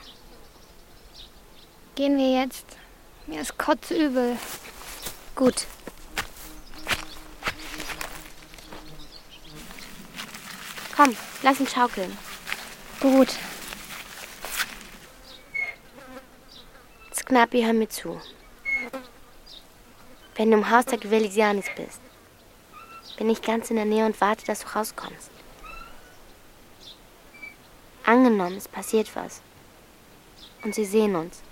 Gehen 1.94 2.16
wir 2.16 2.40
jetzt. 2.40 2.66
Mir 3.26 3.40
ist 3.40 3.58
kotzübel. 3.58 4.36
Gut. 5.34 5.66
Komm, 10.96 11.16
lass 11.42 11.60
uns 11.60 11.72
schaukeln. 11.72 12.16
Gut. 13.00 13.28
Sknapi, 17.14 17.62
hör 17.62 17.72
mir 17.72 17.88
zu. 17.88 18.20
Wenn 20.34 20.50
du 20.50 20.58
im 20.58 20.70
Haus 20.70 20.84
der 20.86 20.98
Gvelisianis 20.98 21.66
bist, 21.76 22.00
bin 23.16 23.30
ich 23.30 23.40
ganz 23.40 23.70
in 23.70 23.76
der 23.76 23.84
Nähe 23.84 24.04
und 24.04 24.20
warte, 24.20 24.44
dass 24.46 24.60
du 24.60 24.68
rauskommst. 24.68 25.30
Angenommen, 28.04 28.56
es 28.56 28.68
passiert 28.68 29.14
was. 29.14 29.40
Und 30.62 30.74
sie 30.74 30.84
sehen 30.84 31.16
uns. 31.16 31.42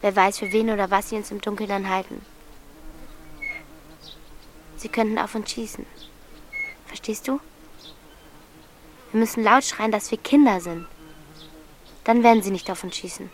Wer 0.00 0.14
weiß, 0.14 0.38
für 0.38 0.52
wen 0.52 0.70
oder 0.70 0.90
was 0.90 1.10
sie 1.10 1.16
uns 1.16 1.30
im 1.30 1.40
Dunkeln 1.40 1.68
dann 1.68 1.88
halten. 1.88 2.24
Sie 4.76 4.88
könnten 4.88 5.18
auf 5.18 5.34
uns 5.34 5.50
schießen. 5.50 5.86
Verstehst 6.86 7.26
du? 7.26 7.40
Wir 9.12 9.20
müssen 9.20 9.42
laut 9.42 9.64
schreien, 9.64 9.92
dass 9.92 10.10
wir 10.10 10.18
Kinder 10.18 10.60
sind. 10.60 10.86
Dann 12.04 12.22
werden 12.22 12.42
sie 12.42 12.50
nicht 12.50 12.70
auf 12.70 12.84
uns 12.84 12.96
schießen. 12.96 13.30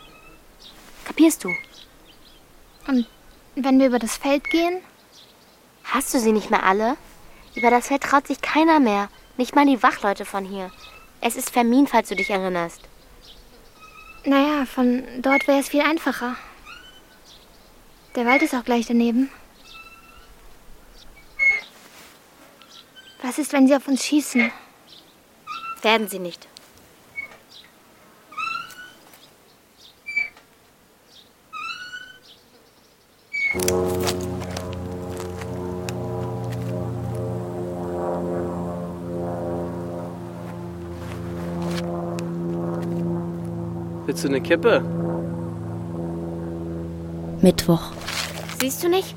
Kapierst 1.05 1.43
du? 1.43 1.53
Und 2.87 3.07
wenn 3.55 3.79
wir 3.79 3.87
über 3.87 3.99
das 3.99 4.17
Feld 4.17 4.49
gehen? 4.49 4.81
Hast 5.83 6.13
du 6.13 6.19
sie 6.19 6.31
nicht 6.31 6.49
mehr 6.49 6.63
alle? 6.65 6.97
Über 7.55 7.69
das 7.69 7.87
Feld 7.87 8.03
traut 8.03 8.25
sich 8.27 8.41
keiner 8.41 8.79
mehr. 8.79 9.09
Nicht 9.37 9.55
mal 9.55 9.65
die 9.65 9.83
Wachleute 9.83 10.25
von 10.25 10.45
hier. 10.45 10.71
Es 11.25 11.37
ist 11.37 11.51
Vermin, 11.51 11.87
falls 11.87 12.09
du 12.09 12.17
dich 12.17 12.29
erinnerst. 12.29 12.81
Naja, 14.25 14.65
von 14.65 15.05
dort 15.21 15.47
wäre 15.47 15.59
es 15.59 15.69
viel 15.69 15.79
einfacher. 15.79 16.35
Der 18.15 18.25
Wald 18.25 18.41
ist 18.41 18.53
auch 18.53 18.65
gleich 18.65 18.87
daneben. 18.87 19.31
Was 23.21 23.37
ist, 23.37 23.53
wenn 23.53 23.67
sie 23.67 23.75
auf 23.75 23.87
uns 23.87 24.03
schießen? 24.05 24.51
Werden 25.81 26.09
sie 26.09 26.19
nicht. 26.19 26.49
Willst 44.13 44.25
du 44.25 44.29
eine 44.29 44.41
Kippe? 44.41 44.79
Mittwoch. 47.41 47.81
Siehst 48.61 48.83
du 48.83 48.87
nicht? 48.87 49.15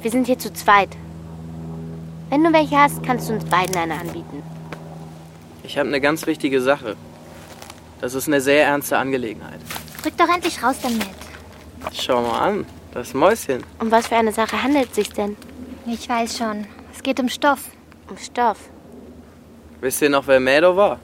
Wir 0.00 0.10
sind 0.10 0.26
hier 0.28 0.38
zu 0.38 0.50
zweit. 0.50 0.88
Wenn 2.30 2.42
du 2.42 2.50
welche 2.50 2.78
hast, 2.78 3.02
kannst 3.02 3.28
du 3.28 3.34
uns 3.34 3.44
beiden 3.44 3.76
eine 3.76 4.00
anbieten. 4.00 4.42
Ich 5.62 5.76
habe 5.76 5.90
eine 5.90 6.00
ganz 6.00 6.26
wichtige 6.26 6.62
Sache. 6.62 6.96
Das 8.00 8.14
ist 8.14 8.28
eine 8.28 8.40
sehr 8.40 8.64
ernste 8.64 8.96
Angelegenheit. 8.96 9.60
Rück 10.06 10.16
doch 10.16 10.34
endlich 10.34 10.62
raus 10.62 10.76
damit. 10.82 11.06
Schau 11.92 12.22
mal 12.22 12.38
an, 12.38 12.66
das 12.94 13.12
Mäuschen. 13.12 13.62
Um 13.78 13.90
was 13.90 14.06
für 14.06 14.16
eine 14.16 14.32
Sache 14.32 14.62
handelt 14.62 14.88
es 14.88 14.94
sich 14.94 15.10
denn? 15.10 15.36
Ich 15.84 16.08
weiß 16.08 16.38
schon. 16.38 16.66
Es 16.94 17.02
geht 17.02 17.20
um 17.20 17.28
Stoff. 17.28 17.64
Um 18.08 18.16
Stoff. 18.16 18.56
Wisst 19.82 20.00
ihr 20.00 20.08
noch, 20.08 20.26
wer 20.26 20.40
Meadow 20.40 20.74
war? 20.74 20.98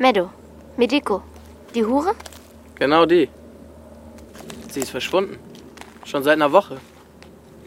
Meadow. 0.00 0.28
Mediko. 0.76 1.22
Die 1.72 1.84
Hure? 1.84 2.16
Genau 2.82 3.06
die. 3.06 3.28
Sie 4.72 4.80
ist 4.80 4.90
verschwunden. 4.90 5.38
Schon 6.04 6.24
seit 6.24 6.32
einer 6.32 6.50
Woche. 6.50 6.78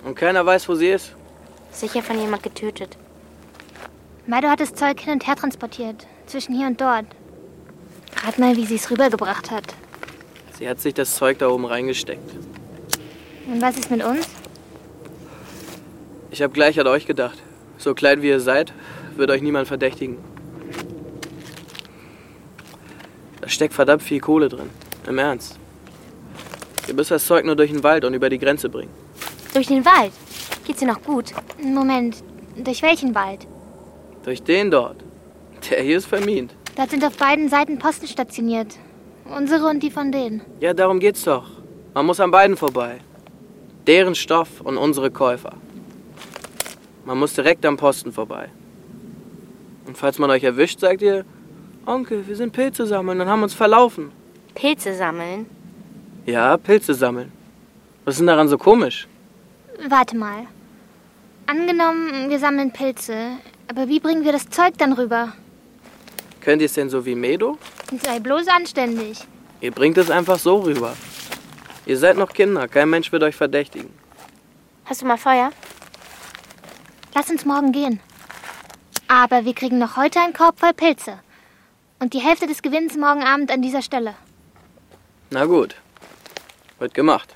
Und 0.03 0.15
keiner 0.15 0.45
weiß, 0.45 0.67
wo 0.67 0.75
sie 0.75 0.89
ist. 0.89 1.15
Sicher 1.71 2.03
von 2.03 2.19
jemand 2.19 2.43
getötet. 2.43 2.97
Maido 4.27 4.49
hat 4.49 4.59
das 4.59 4.73
Zeug 4.73 4.99
hin 4.99 5.13
und 5.13 5.25
her 5.25 5.37
transportiert. 5.37 6.05
Zwischen 6.25 6.53
hier 6.53 6.67
und 6.67 6.81
dort. 6.81 7.05
Rat 8.25 8.37
mal, 8.39 8.57
wie 8.57 8.65
sie 8.65 8.75
es 8.75 8.91
rübergebracht 8.91 9.51
hat. 9.51 9.73
Sie 10.59 10.67
hat 10.67 10.81
sich 10.81 10.93
das 10.93 11.15
Zeug 11.15 11.39
da 11.39 11.47
oben 11.47 11.63
reingesteckt. 11.63 12.31
Und 13.47 13.61
was 13.61 13.77
ist 13.77 13.89
mit 13.89 14.03
uns? 14.03 14.27
Ich 16.29 16.41
habe 16.41 16.51
gleich 16.51 16.77
an 16.77 16.87
euch 16.87 17.05
gedacht. 17.05 17.41
So 17.77 17.93
klein 17.93 18.21
wie 18.21 18.27
ihr 18.27 18.41
seid, 18.41 18.73
wird 19.15 19.31
euch 19.31 19.41
niemand 19.41 19.69
verdächtigen. 19.69 20.17
Da 23.39 23.47
steckt 23.47 23.73
verdammt 23.73 24.03
viel 24.03 24.19
Kohle 24.19 24.49
drin. 24.49 24.69
Im 25.07 25.17
Ernst. 25.17 25.59
Ihr 26.87 26.93
müsst 26.93 27.11
das 27.11 27.25
Zeug 27.25 27.45
nur 27.45 27.55
durch 27.55 27.71
den 27.71 27.83
Wald 27.83 28.05
und 28.05 28.13
über 28.13 28.29
die 28.29 28.39
Grenze 28.39 28.69
bringen. 28.69 28.91
Durch 29.53 29.67
den 29.67 29.85
Wald? 29.85 30.11
Geht's 30.65 30.79
dir 30.79 30.87
noch 30.87 31.01
gut? 31.01 31.31
Moment, 31.61 32.23
durch 32.57 32.81
welchen 32.81 33.13
Wald? 33.15 33.47
Durch 34.23 34.41
den 34.41 34.71
dort. 34.71 34.97
Der 35.69 35.81
hier 35.81 35.97
ist 35.97 36.05
vermint. 36.05 36.53
Dort 36.75 36.89
sind 36.89 37.05
auf 37.05 37.17
beiden 37.17 37.49
Seiten 37.49 37.79
Posten 37.79 38.07
stationiert. 38.07 38.77
Unsere 39.25 39.67
und 39.67 39.81
die 39.81 39.91
von 39.91 40.11
denen. 40.11 40.41
Ja, 40.59 40.73
darum 40.73 40.99
geht's 40.99 41.23
doch. 41.23 41.49
Man 41.93 42.05
muss 42.05 42.19
an 42.19 42.31
beiden 42.31 42.57
vorbei. 42.57 42.99
Deren 43.87 44.15
Stoff 44.15 44.61
und 44.61 44.77
unsere 44.77 45.09
Käufer. 45.11 45.53
Man 47.05 47.17
muss 47.17 47.33
direkt 47.33 47.65
am 47.65 47.77
Posten 47.77 48.11
vorbei. 48.11 48.49
Und 49.85 49.97
falls 49.97 50.19
man 50.19 50.29
euch 50.31 50.43
erwischt, 50.43 50.79
sagt 50.79 51.01
ihr, 51.01 51.23
Onkel, 51.85 52.27
wir 52.27 52.35
sind 52.35 52.51
Pilze 52.51 52.87
sammeln 52.87 53.21
und 53.21 53.27
haben 53.27 53.43
uns 53.43 53.53
verlaufen. 53.53 54.11
Pilze 54.55 54.95
sammeln? 54.95 55.45
Ja, 56.25 56.57
Pilze 56.57 56.93
sammeln. 56.93 57.31
Was 58.05 58.15
ist 58.15 58.19
denn 58.19 58.27
daran 58.27 58.47
so 58.47 58.57
komisch? 58.57 59.07
Warte 59.89 60.15
mal. 60.15 60.47
Angenommen, 61.45 62.29
wir 62.29 62.39
sammeln 62.39 62.71
Pilze. 62.71 63.33
Aber 63.67 63.87
wie 63.87 63.99
bringen 63.99 64.23
wir 64.23 64.31
das 64.31 64.49
Zeug 64.49 64.77
dann 64.77 64.93
rüber? 64.93 65.33
Könnt 66.41 66.61
ihr 66.61 66.67
es 66.67 66.73
denn 66.73 66.89
so 66.89 67.05
wie 67.05 67.15
Medo? 67.15 67.57
Sei 68.01 68.19
bloß 68.19 68.47
anständig. 68.47 69.19
Ihr 69.61 69.71
bringt 69.71 69.97
es 69.97 70.09
einfach 70.09 70.39
so 70.39 70.57
rüber. 70.57 70.95
Ihr 71.85 71.97
seid 71.97 72.17
noch 72.17 72.33
Kinder, 72.33 72.67
kein 72.67 72.89
Mensch 72.89 73.11
wird 73.11 73.23
euch 73.23 73.35
verdächtigen. 73.35 73.89
Hast 74.85 75.01
du 75.01 75.05
mal 75.05 75.17
Feuer? 75.17 75.51
Lass 77.13 77.29
uns 77.29 77.45
morgen 77.45 77.71
gehen. 77.71 77.99
Aber 79.07 79.45
wir 79.45 79.53
kriegen 79.53 79.79
noch 79.79 79.97
heute 79.97 80.19
einen 80.19 80.33
Korb 80.33 80.59
voll 80.59 80.73
Pilze. 80.73 81.19
Und 81.99 82.13
die 82.13 82.19
Hälfte 82.19 82.47
des 82.47 82.61
Gewinns 82.61 82.95
morgen 82.95 83.23
Abend 83.23 83.51
an 83.51 83.61
dieser 83.61 83.81
Stelle. 83.81 84.15
Na 85.29 85.45
gut. 85.45 85.75
Wird 86.79 86.93
gemacht. 86.93 87.35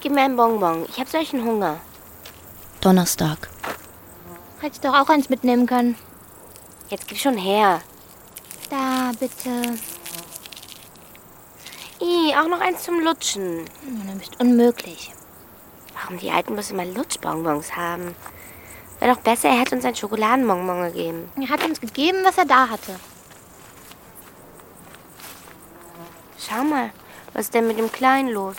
Gib 0.00 0.12
mir 0.12 0.22
einen 0.22 0.36
Bonbon. 0.36 0.86
Ich 0.88 0.98
habe 0.98 1.08
solchen 1.08 1.44
Hunger. 1.44 1.80
Donnerstag. 2.80 3.48
Hättest 4.60 4.84
doch 4.84 4.94
auch 4.94 5.08
eins 5.08 5.28
mitnehmen 5.28 5.66
können. 5.66 5.96
Jetzt 6.88 7.06
gib 7.06 7.18
schon 7.18 7.36
her. 7.36 7.80
Da, 8.68 9.12
bitte. 9.18 9.78
Ih, 12.00 12.34
auch 12.34 12.48
noch 12.48 12.60
eins 12.60 12.82
zum 12.82 13.00
Lutschen. 13.00 13.64
Du 13.84 14.18
bist 14.18 14.40
unmöglich. 14.40 15.12
Warum 15.94 16.18
die 16.18 16.30
Alten 16.30 16.54
bloß 16.54 16.70
immer 16.70 16.84
Lutschbonbons 16.84 17.76
haben? 17.76 18.14
Wäre 18.98 19.14
doch 19.14 19.20
besser, 19.20 19.48
er 19.48 19.60
hätte 19.60 19.74
uns 19.74 19.84
ein 19.84 19.96
Schokoladenbonbon 19.96 20.84
gegeben. 20.84 21.30
Er 21.40 21.48
hat 21.48 21.64
uns 21.64 21.80
gegeben, 21.80 22.18
was 22.24 22.38
er 22.38 22.44
da 22.44 22.68
hatte. 22.68 22.98
Schau 26.38 26.62
mal, 26.64 26.90
was 27.32 27.46
ist 27.46 27.54
denn 27.54 27.66
mit 27.66 27.78
dem 27.78 27.90
Kleinen 27.90 28.28
los? 28.30 28.56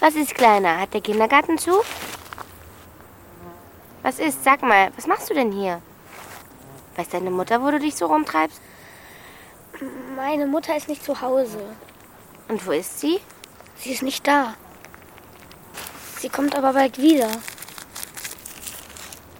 Was 0.00 0.14
ist, 0.14 0.34
Kleiner? 0.34 0.80
Hat 0.80 0.94
der 0.94 1.02
Kindergarten 1.02 1.58
zu? 1.58 1.72
Was 4.02 4.18
ist? 4.18 4.42
Sag 4.42 4.62
mal, 4.62 4.90
was 4.96 5.06
machst 5.06 5.28
du 5.28 5.34
denn 5.34 5.52
hier? 5.52 5.82
Weiß 6.96 7.10
deine 7.10 7.30
Mutter, 7.30 7.62
wo 7.62 7.70
du 7.70 7.78
dich 7.78 7.96
so 7.96 8.06
rumtreibst? 8.06 8.60
Meine 10.16 10.46
Mutter 10.46 10.76
ist 10.76 10.88
nicht 10.88 11.04
zu 11.04 11.20
Hause. 11.20 11.60
Und 12.48 12.66
wo 12.66 12.72
ist 12.72 13.00
sie? 13.00 13.20
Sie 13.80 13.92
ist 13.92 14.02
nicht 14.02 14.26
da. 14.26 14.54
Sie 16.18 16.28
kommt 16.28 16.54
aber 16.54 16.74
bald 16.74 16.98
wieder. 16.98 17.30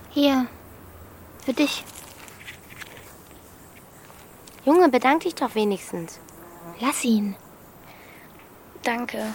Hier. 0.08 0.46
Für 1.44 1.52
dich. 1.52 1.84
Junge, 4.64 4.88
bedank 4.88 5.22
dich 5.22 5.34
doch 5.34 5.54
wenigstens. 5.54 6.20
Lass 6.80 7.04
ihn. 7.04 7.36
Danke. 8.82 9.34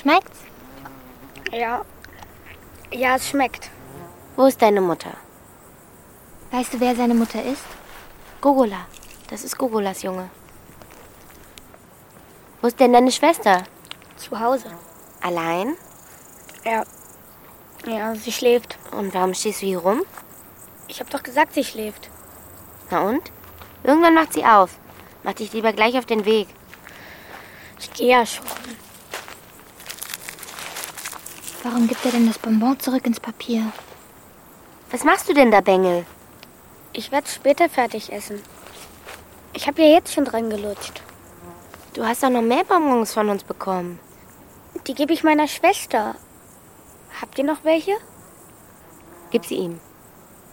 Schmeckt's? 0.00 0.38
Ja. 1.50 1.84
Ja, 2.92 3.16
es 3.16 3.28
schmeckt. 3.28 3.70
Wo 4.36 4.46
ist 4.46 4.62
deine 4.62 4.80
Mutter? 4.80 5.10
Weißt 6.52 6.74
du, 6.74 6.80
wer 6.80 6.94
seine 6.94 7.14
Mutter 7.14 7.42
ist? 7.42 7.64
Gogola. 8.40 8.86
Das 9.28 9.42
ist 9.42 9.58
Gogolas 9.58 10.02
Junge. 10.02 10.30
Wo 12.60 12.68
ist 12.68 12.80
denn 12.80 12.92
deine 12.92 13.12
Schwester? 13.12 13.64
Zu 14.16 14.40
Hause. 14.40 14.70
Allein? 15.20 15.76
Ja. 16.64 16.84
Ja, 17.86 18.14
sie 18.14 18.32
schläft. 18.32 18.78
Und 18.92 19.14
warum 19.14 19.34
stehst 19.34 19.62
du 19.62 19.66
hier 19.66 19.78
rum? 19.78 20.02
Ich 20.88 21.00
hab 21.00 21.10
doch 21.10 21.22
gesagt, 21.22 21.54
sie 21.54 21.64
schläft. 21.64 22.08
Na 22.90 23.02
und? 23.02 23.22
Irgendwann 23.84 24.14
macht 24.14 24.32
sie 24.32 24.44
auf. 24.44 24.78
Mach 25.22 25.34
dich 25.34 25.52
lieber 25.52 25.72
gleich 25.72 25.96
auf 25.98 26.06
den 26.06 26.24
Weg. 26.24 26.48
Ich 27.78 27.92
gehe 27.92 28.10
ja 28.10 28.24
schon. 28.24 28.46
Warum 31.62 31.88
gibt 31.88 32.04
er 32.04 32.12
denn 32.12 32.26
das 32.26 32.38
Bonbon 32.38 32.78
zurück 32.78 33.06
ins 33.06 33.20
Papier? 33.20 33.72
Was 34.90 35.04
machst 35.04 35.28
du 35.28 35.34
denn 35.34 35.50
da, 35.50 35.60
Bengel? 35.60 36.06
Ich 36.92 37.12
werde 37.12 37.28
später 37.28 37.68
fertig 37.68 38.12
essen. 38.12 38.42
Ich 39.52 39.66
habe 39.66 39.82
ja 39.82 39.88
jetzt 39.88 40.14
schon 40.14 40.24
dran 40.24 40.48
gelutscht. 40.48 41.02
Du 41.96 42.04
hast 42.04 42.22
doch 42.22 42.28
noch 42.28 42.42
mehr 42.42 42.62
Bonbons 42.62 43.14
von 43.14 43.30
uns 43.30 43.42
bekommen. 43.42 43.98
Die 44.86 44.94
gebe 44.94 45.14
ich 45.14 45.24
meiner 45.24 45.48
Schwester. 45.48 46.14
Habt 47.22 47.38
ihr 47.38 47.44
noch 47.44 47.64
welche? 47.64 47.92
Gib 49.30 49.46
sie 49.46 49.54
ihm. 49.54 49.80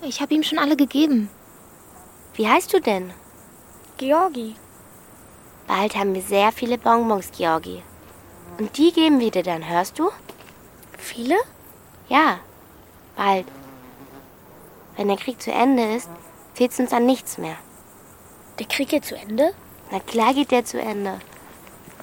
Ich 0.02 0.22
habe 0.22 0.34
ihm 0.34 0.44
schon 0.44 0.58
alle 0.58 0.78
gegeben. 0.78 1.30
Wie 2.36 2.48
heißt 2.48 2.72
du 2.72 2.80
denn? 2.80 3.12
Georgi. 3.98 4.56
Bald 5.68 5.98
haben 5.98 6.14
wir 6.14 6.22
sehr 6.22 6.54
viele 6.54 6.78
Bonbons, 6.78 7.30
Georgi. 7.36 7.84
Und 8.58 8.78
die 8.78 8.94
geben 8.94 9.20
wir 9.20 9.30
dir 9.30 9.44
dann, 9.44 9.68
hörst 9.68 10.00
du? 10.00 10.12
Viele? 10.98 11.36
Ja, 12.08 12.40
bald. 13.18 13.48
Wenn 14.96 15.10
der 15.10 15.18
Krieg 15.18 15.42
zu 15.42 15.52
Ende 15.52 15.94
ist, 15.94 16.10
fehlt 16.54 16.80
uns 16.80 16.94
an 16.94 17.06
nichts 17.06 17.38
mehr. 17.38 17.58
Der 18.60 18.66
Krieg 18.66 18.88
geht 18.88 19.04
zu 19.04 19.18
Ende? 19.18 19.54
Na 19.92 20.00
klar 20.00 20.34
geht 20.34 20.52
der 20.52 20.64
zu 20.64 20.80
Ende. 20.80 21.20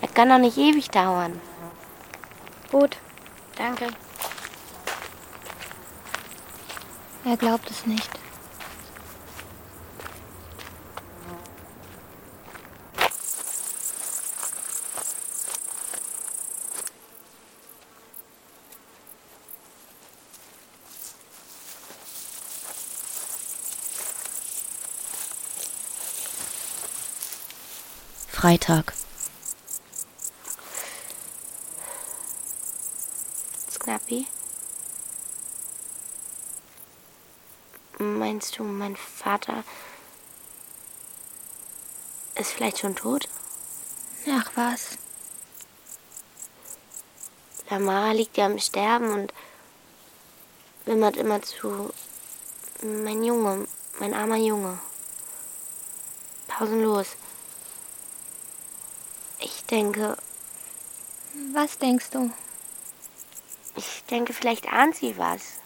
Er 0.00 0.08
kann 0.08 0.28
doch 0.28 0.38
nicht 0.38 0.56
ewig 0.56 0.90
dauern. 0.90 1.40
Gut, 2.70 2.96
danke. 3.56 3.88
Er 7.24 7.36
glaubt 7.36 7.70
es 7.70 7.86
nicht. 7.86 8.08
Freitag. 28.28 28.99
Snappi? 33.90 34.28
Meinst 37.98 38.56
du, 38.56 38.62
mein 38.62 38.94
Vater 38.94 39.64
ist 42.36 42.52
vielleicht 42.52 42.78
schon 42.78 42.94
tot? 42.94 43.28
Ach 44.28 44.48
was. 44.54 44.90
Lamara 47.68 48.12
liegt 48.12 48.36
ja 48.36 48.46
am 48.46 48.60
Sterben 48.60 49.10
und 49.10 49.34
wimmert 50.84 51.16
immer 51.16 51.42
zu. 51.42 51.92
Mein 52.82 53.24
Junge, 53.24 53.66
mein 53.98 54.14
armer 54.14 54.36
Junge. 54.36 54.78
Pausenlos. 56.46 57.16
Ich 59.40 59.64
denke. 59.64 60.16
Was 61.52 61.76
denkst 61.76 62.10
du? 62.10 62.30
Ich 64.10 64.16
denke, 64.16 64.32
vielleicht 64.32 64.66
ahnt 64.66 64.96
sie 64.96 65.16
was. 65.18 65.60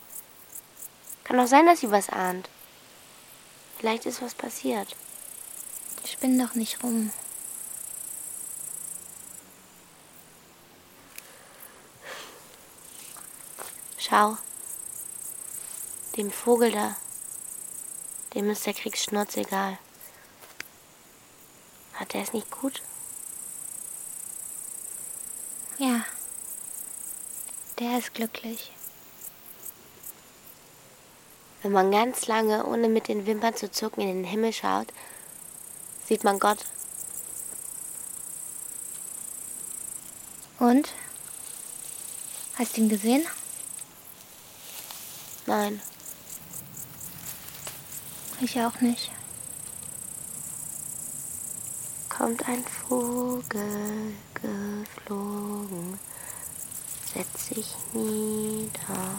Kann 1.24 1.40
auch 1.40 1.46
sein, 1.46 1.64
dass 1.64 1.80
sie 1.80 1.90
was 1.90 2.10
ahnt. 2.10 2.50
Vielleicht 3.78 4.04
ist 4.04 4.20
was 4.20 4.34
passiert. 4.34 4.94
Spinn 6.04 6.38
doch 6.38 6.54
nicht 6.54 6.84
rum. 6.84 7.10
Schau. 13.96 14.36
Dem 16.18 16.30
Vogel 16.30 16.70
da. 16.70 16.96
Dem 18.34 18.50
ist 18.50 18.66
der 18.66 18.74
Kriegsschnurz 18.74 19.38
egal. 19.38 19.78
Hat 21.94 22.14
er 22.14 22.20
es 22.20 22.34
nicht 22.34 22.50
gut? 22.50 22.82
Der 27.84 27.98
ist 27.98 28.14
glücklich. 28.14 28.72
Wenn 31.60 31.72
man 31.72 31.90
ganz 31.90 32.26
lange, 32.26 32.64
ohne 32.64 32.88
mit 32.88 33.08
den 33.08 33.26
Wimpern 33.26 33.54
zu 33.54 33.70
zucken, 33.70 34.00
in 34.00 34.22
den 34.22 34.24
Himmel 34.24 34.54
schaut, 34.54 34.86
sieht 36.08 36.24
man 36.24 36.38
Gott. 36.38 36.64
Und? 40.58 40.94
Hast 42.54 42.74
du 42.74 42.80
ihn 42.80 42.88
gesehen? 42.88 43.26
Nein. 45.44 45.82
Ich 48.40 48.58
auch 48.62 48.80
nicht. 48.80 49.10
Kommt 52.08 52.48
ein 52.48 52.64
Vogel 52.64 54.14
geflogen, 54.32 55.98
setzt 57.14 57.54
sich 57.54 57.74
nieder 57.92 59.14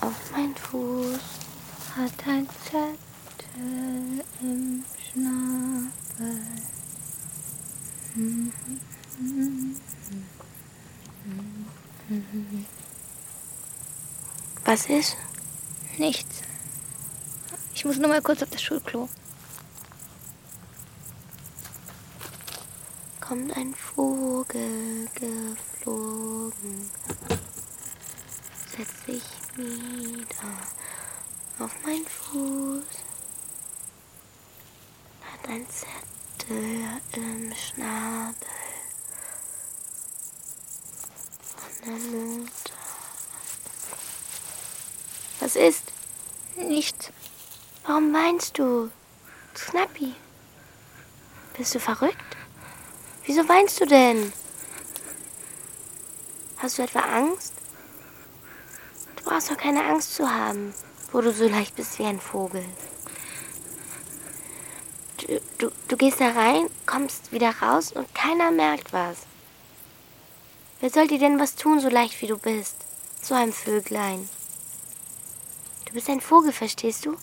auf 0.00 0.32
mein 0.32 0.54
Fuß, 0.56 1.20
hat 1.96 2.12
ein 2.26 2.48
Zettel 2.64 4.24
im 4.40 4.84
Schnabel. 4.98 6.40
Was 14.64 14.86
ist? 14.86 15.16
Nichts. 15.98 16.42
Ich 17.74 17.84
muss 17.84 17.98
nur 17.98 18.08
mal 18.08 18.22
kurz 18.22 18.42
auf 18.42 18.50
das 18.50 18.62
Schulklo. 18.62 19.08
Kommt 23.20 23.56
ein 23.56 23.74
Vogel 23.74 25.08
geflogen, 25.14 25.77
setzt 28.76 29.06
sich 29.06 29.22
nieder 29.56 30.26
auf 31.58 31.70
mein 31.84 32.04
Fuß, 32.04 32.84
hat 35.22 35.50
ein 35.50 35.66
Zettel 35.68 37.00
im 37.12 37.54
Schnabel 37.54 38.34
von 41.40 41.84
der 41.84 41.92
Mutter. 41.92 42.50
Was 45.40 45.56
ist? 45.56 45.92
Nichts. 46.56 47.10
Warum 47.84 48.12
weinst 48.12 48.58
du? 48.58 48.90
Snappi. 49.56 50.14
Bist 51.56 51.74
du 51.74 51.80
verrückt? 51.80 52.36
Wieso 53.24 53.48
weinst 53.48 53.80
du 53.80 53.86
denn? 53.86 54.32
Hast 56.58 56.78
du 56.78 56.82
etwa 56.82 57.00
Angst? 57.00 57.52
Du 59.16 59.24
brauchst 59.24 59.50
doch 59.50 59.56
keine 59.56 59.84
Angst 59.84 60.14
zu 60.14 60.28
haben, 60.28 60.74
wo 61.12 61.20
du 61.20 61.32
so 61.32 61.46
leicht 61.46 61.76
bist 61.76 61.98
wie 62.00 62.04
ein 62.04 62.20
Vogel. 62.20 62.64
Du, 65.18 65.40
du, 65.58 65.70
du 65.86 65.96
gehst 65.96 66.20
da 66.20 66.30
rein, 66.30 66.68
kommst 66.84 67.30
wieder 67.30 67.54
raus 67.62 67.92
und 67.92 68.12
keiner 68.12 68.50
merkt 68.50 68.92
was. 68.92 69.18
Wer 70.80 70.90
soll 70.90 71.06
dir 71.06 71.20
denn 71.20 71.38
was 71.38 71.54
tun, 71.54 71.78
so 71.78 71.88
leicht 71.88 72.20
wie 72.22 72.26
du 72.26 72.38
bist? 72.38 72.76
So 73.22 73.34
ein 73.34 73.52
Vöglein. 73.52 74.28
Du 75.86 75.92
bist 75.92 76.08
ein 76.08 76.20
Vogel, 76.20 76.52
verstehst 76.52 77.06
du? 77.06 77.16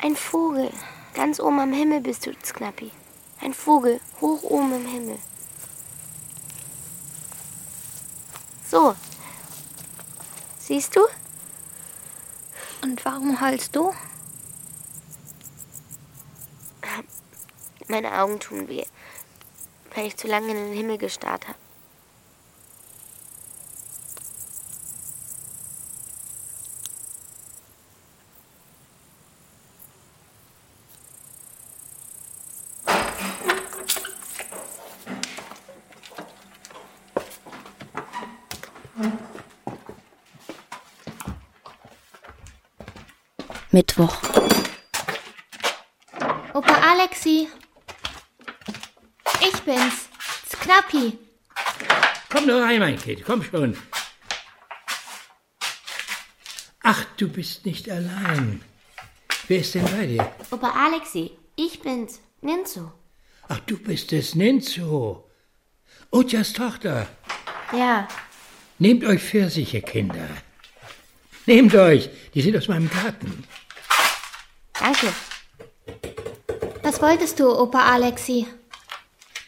Ein 0.00 0.14
Vogel. 0.14 0.70
Ganz 1.14 1.40
oben 1.40 1.60
am 1.60 1.72
Himmel 1.72 2.00
bist 2.00 2.26
du, 2.26 2.32
Knappi. 2.32 2.92
Ein 3.40 3.54
Vogel, 3.54 4.00
hoch 4.20 4.42
oben 4.44 4.72
im 4.72 4.86
Himmel. 4.86 5.18
So. 8.70 8.96
Siehst 10.58 10.96
du? 10.96 11.00
Und 12.82 13.04
warum 13.04 13.40
heulst 13.40 13.76
du? 13.76 13.92
Meine 17.88 18.18
Augen 18.18 18.40
tun 18.40 18.68
weh, 18.68 18.84
weil 19.94 20.06
ich 20.06 20.16
zu 20.16 20.26
lange 20.26 20.50
in 20.50 20.56
den 20.56 20.72
Himmel 20.72 20.98
gestarrt 20.98 21.46
habe. 21.46 21.63
Mittwoch. 43.96 44.16
Opa 46.52 46.74
Alexi. 46.92 47.48
Ich 49.40 49.62
bin's. 49.62 50.08
Knappi. 50.60 51.18
Komm 52.30 52.46
nur 52.46 52.62
rein, 52.62 52.80
mein 52.80 52.98
Kind, 52.98 53.24
komm 53.24 53.42
schon. 53.42 53.76
Ach, 56.82 57.04
du 57.16 57.28
bist 57.28 57.66
nicht 57.66 57.88
allein. 57.90 58.62
Wer 59.46 59.58
ist 59.58 59.74
denn 59.74 59.84
bei 59.84 60.06
dir? 60.06 60.32
Opa 60.50 60.70
Alexi, 60.70 61.32
ich 61.54 61.80
bin's, 61.80 62.20
Ninzo. 62.40 62.92
Ach, 63.48 63.60
du 63.60 63.76
bist 63.76 64.12
es, 64.12 64.34
Ninzo. 64.34 65.28
Utjas 66.10 66.52
Tochter. 66.52 67.06
Ja. 67.72 68.08
Nehmt 68.78 69.04
euch 69.04 69.22
Pfirsiche, 69.22 69.82
Kinder. 69.82 70.28
Nehmt 71.46 71.74
euch, 71.74 72.08
die 72.32 72.40
sind 72.40 72.56
aus 72.56 72.68
meinem 72.68 72.88
Garten. 72.90 73.44
Danke. 74.84 75.14
Was 76.82 77.00
wolltest 77.00 77.40
du, 77.40 77.48
Opa 77.58 77.90
Alexi? 77.94 78.46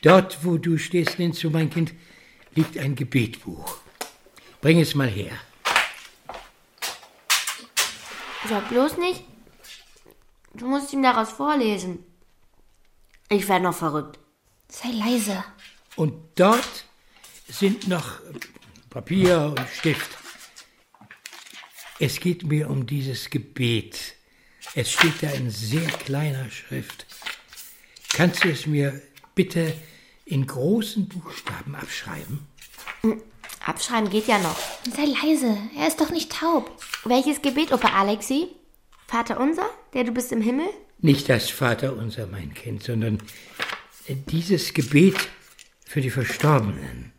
Dort, 0.01 0.43
wo 0.43 0.57
du 0.57 0.79
stehst, 0.79 1.19
Ninzo, 1.19 1.51
mein 1.51 1.69
Kind, 1.69 1.93
liegt 2.55 2.79
ein 2.79 2.95
Gebetbuch. 2.95 3.77
Bring 4.63 4.81
es 4.81 4.95
mal 4.95 5.11
her. 5.11 5.33
Sag 8.49 8.67
bloß 8.71 8.97
nicht, 8.97 9.25
du 10.55 10.69
musst 10.69 10.95
ihm 10.95 11.03
daraus 11.03 11.33
vorlesen. 11.33 11.99
Ich 13.29 13.47
werde 13.47 13.65
noch 13.65 13.77
verrückt. 13.77 14.19
Sei 14.71 14.89
leise. 14.89 15.45
Und 15.97 16.15
dort 16.37 16.87
sind 17.47 17.89
noch 17.89 18.21
Papier 18.89 19.55
und 19.55 19.69
Stift. 19.69 20.17
Es 21.99 22.21
geht 22.21 22.45
mir 22.45 22.71
um 22.71 22.87
dieses 22.87 23.29
Gebet. 23.29 24.16
Es 24.79 24.93
steht 24.93 25.23
da 25.23 25.31
in 25.31 25.49
sehr 25.49 25.89
kleiner 25.89 26.51
Schrift. 26.51 27.07
Kannst 28.13 28.45
du 28.45 28.51
es 28.51 28.67
mir 28.67 29.01
bitte 29.35 29.73
in 30.27 30.47
großen 30.47 31.09
Buchstaben 31.09 31.75
abschreiben? 31.75 32.47
Abschreiben 33.65 34.11
geht 34.11 34.27
ja 34.27 34.39
noch. 34.39 34.59
Sei 34.95 35.07
leise, 35.07 35.57
er 35.79 35.89
ist 35.89 35.99
doch 36.03 36.11
nicht 36.11 36.31
taub. 36.31 36.79
Welches 37.05 37.41
Gebet, 37.41 37.73
Opa 37.73 37.89
Alexi? 37.99 38.49
Vater 39.07 39.41
unser, 39.41 39.67
der 39.95 40.05
du 40.05 40.13
bist 40.13 40.31
im 40.33 40.43
Himmel? 40.43 40.67
Nicht 40.99 41.31
das 41.31 41.49
Vaterunser, 41.49 42.27
mein 42.27 42.53
Kind, 42.53 42.83
sondern 42.83 43.23
dieses 44.09 44.75
Gebet 44.75 45.17
für 45.87 46.03
die 46.03 46.11
Verstorbenen. 46.11 47.13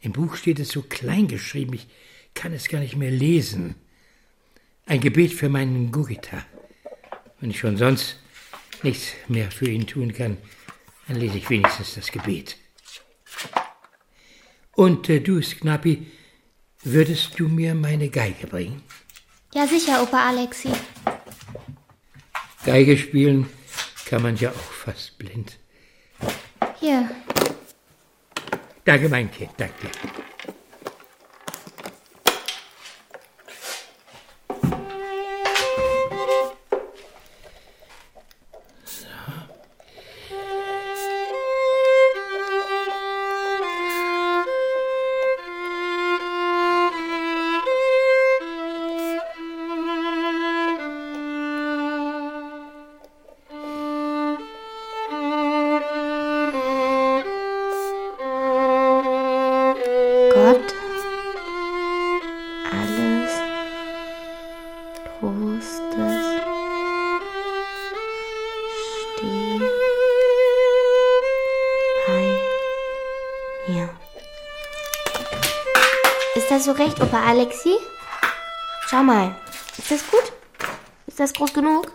Im 0.00 0.10
Buch 0.10 0.34
steht 0.34 0.58
es 0.58 0.70
so 0.70 0.82
klein 0.82 1.28
geschrieben, 1.28 1.74
ich 1.74 1.86
kann 2.34 2.52
es 2.52 2.68
gar 2.68 2.80
nicht 2.80 2.96
mehr 2.96 3.12
lesen. 3.12 3.76
Ein 4.86 5.00
Gebet 5.00 5.32
für 5.32 5.48
meinen 5.48 5.92
Gugita. 5.92 6.44
Wenn 7.40 7.50
ich 7.50 7.58
schon 7.58 7.76
sonst 7.76 8.16
nichts 8.82 9.12
mehr 9.28 9.50
für 9.50 9.68
ihn 9.68 9.86
tun 9.86 10.12
kann, 10.12 10.36
dann 11.08 11.16
lese 11.16 11.38
ich 11.38 11.48
wenigstens 11.50 11.94
das 11.94 12.12
Gebet. 12.12 12.56
Und 14.76 15.08
äh, 15.08 15.20
du, 15.20 15.42
Sknapi, 15.42 16.06
würdest 16.82 17.38
du 17.38 17.48
mir 17.48 17.74
meine 17.74 18.08
Geige 18.08 18.46
bringen? 18.46 18.82
Ja, 19.54 19.66
sicher, 19.66 20.02
Opa 20.02 20.28
Alexi. 20.28 20.70
Geige 22.64 22.96
spielen 22.96 23.48
kann 24.06 24.22
man 24.22 24.36
ja 24.36 24.50
auch 24.50 24.72
fast 24.84 25.18
blind. 25.18 25.58
Hier. 26.78 27.10
Danke, 28.84 29.08
mein 29.08 29.30
Kind, 29.30 29.50
danke. 29.56 29.88
Recht, 76.80 77.00
Opa 77.00 77.22
Alexi? 77.28 77.76
Schau 78.88 79.02
mal. 79.02 79.36
Ist 79.76 79.90
das 79.90 80.10
gut? 80.10 80.32
Ist 81.06 81.20
das 81.20 81.32
groß 81.34 81.52
genug? 81.52 81.92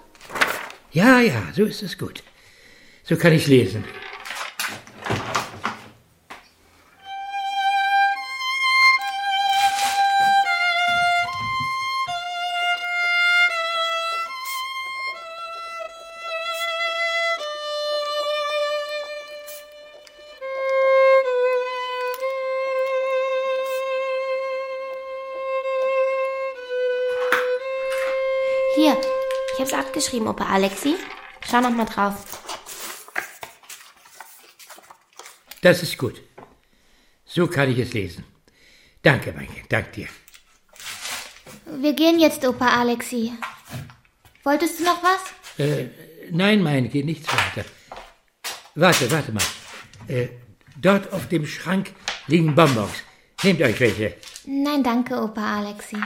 Ja, 0.92 1.20
ja, 1.20 1.42
so 1.56 1.66
ist 1.66 1.82
es 1.82 1.98
gut. 1.98 2.22
So 3.04 3.16
kann 3.16 3.34
ich 3.34 3.48
lesen. 3.48 3.84
Abgeschrieben, 30.06 30.28
Opa 30.28 30.46
Alexi. 30.46 30.96
Schau 31.42 31.62
noch 31.62 31.72
mal 31.72 31.86
drauf. 31.86 32.14
Das 35.62 35.82
ist 35.82 35.98
gut. 35.98 36.22
So 37.26 37.48
kann 37.48 37.72
ich 37.72 37.80
es 37.80 37.94
lesen. 37.94 38.24
Danke, 39.02 39.34
mein 39.36 39.48
Kind, 39.48 39.72
danke 39.72 39.92
dir. 39.92 40.08
Wir 41.82 41.94
gehen 41.94 42.20
jetzt, 42.20 42.46
Opa 42.46 42.68
Alexi. 42.68 43.34
Wolltest 44.44 44.80
du 44.80 44.84
noch 44.84 45.02
was? 45.04 45.22
Äh, 45.58 45.88
nein, 46.32 46.62
mein 46.62 46.90
geht 46.90 47.06
nichts 47.06 47.28
weiter. 47.28 47.68
Warte, 48.76 49.10
warte 49.10 49.32
mal. 49.32 49.44
Äh, 50.08 50.28
dort 50.80 51.12
auf 51.14 51.28
dem 51.30 51.48
Schrank 51.48 51.94
liegen 52.28 52.54
Bonbons. 52.54 53.04
Nehmt 53.44 53.62
euch 53.62 53.80
welche. 53.80 54.16
Nein, 54.46 54.84
danke, 54.84 55.20
Opa 55.20 55.58
Alexi. 55.60 55.98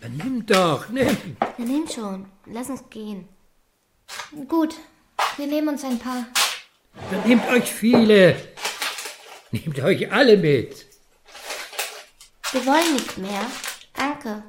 Dann 0.00 0.16
nimm 0.16 0.46
doch, 0.46 0.88
nimm. 0.88 1.36
Na, 1.40 1.64
nimm 1.64 1.88
schon. 1.88 2.26
Lass 2.46 2.70
uns 2.70 2.88
gehen. 2.88 3.28
Gut, 4.48 4.76
wir 5.36 5.46
nehmen 5.46 5.68
uns 5.68 5.84
ein 5.84 5.98
paar. 5.98 6.26
Dann 7.10 7.28
nehmt 7.28 7.48
euch 7.48 7.64
viele. 7.70 8.36
Nehmt 9.50 9.80
euch 9.80 10.12
alle 10.12 10.36
mit. 10.36 10.86
Wir 12.52 12.66
wollen 12.66 12.94
nicht 12.94 13.18
mehr. 13.18 13.44
Danke. 13.92 14.44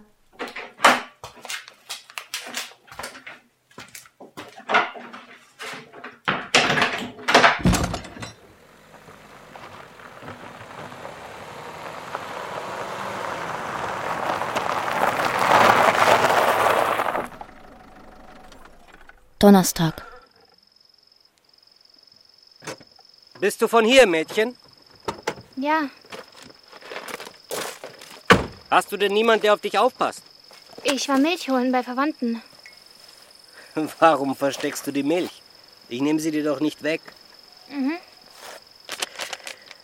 Donnerstag. 19.41 20.05
Bist 23.39 23.61
du 23.61 23.67
von 23.67 23.83
hier, 23.85 24.05
Mädchen? 24.05 24.55
Ja, 25.55 25.89
Hast 28.69 28.89
du 28.91 28.97
denn 28.97 29.13
niemand, 29.13 29.43
der 29.43 29.53
auf 29.53 29.59
dich 29.59 29.77
aufpasst? 29.77 30.21
ich 30.83 31.09
war 31.09 31.17
Milch 31.17 31.49
holen 31.49 31.71
bei 31.73 31.83
Verwandten. 31.83 32.41
Warum 33.99 34.35
versteckst 34.35 34.87
du 34.87 34.91
die 34.91 35.03
Milch? 35.03 35.41
Ich 35.89 35.99
nehme 36.01 36.19
sie 36.21 36.31
dir 36.31 36.43
doch 36.43 36.61
nicht 36.61 36.81
weg. 36.81 37.01
Mhm. 37.67 37.97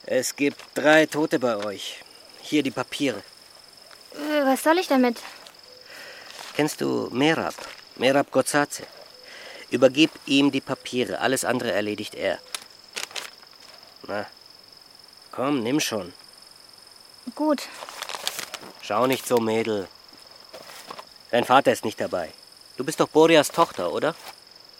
Es 0.05 0.35
gibt 0.35 0.59
drei 0.73 1.05
Tote 1.05 1.37
bei 1.39 1.57
euch. 1.57 2.01
Hier 2.41 2.63
die 2.63 2.71
Papiere. 2.71 3.21
Äh, 4.13 4.45
Was 4.45 4.63
soll 4.63 4.77
ich 4.77 4.87
damit? 4.87 5.17
Kennst 6.55 6.79
du 6.79 7.09
Merab? 7.11 7.55
Merab 7.97 8.31
Gotzaze. 8.31 8.83
Übergib 9.69 10.11
ihm 10.25 10.51
die 10.51 10.61
Papiere. 10.61 11.19
Alles 11.19 11.43
andere 11.43 11.71
erledigt 11.71 12.15
er. 12.15 12.39
Na, 14.07 14.25
komm, 15.31 15.61
nimm 15.61 15.79
schon. 15.79 16.13
Gut. 17.35 17.63
Schau 18.81 19.07
nicht 19.07 19.27
so, 19.27 19.37
Mädel. 19.37 19.87
Dein 21.31 21.43
Vater 21.43 21.73
ist 21.73 21.83
nicht 21.83 21.99
dabei. 21.99 22.31
Du 22.77 22.85
bist 22.85 23.01
doch 23.01 23.09
Borias 23.09 23.49
Tochter, 23.49 23.91
oder? 23.91 24.15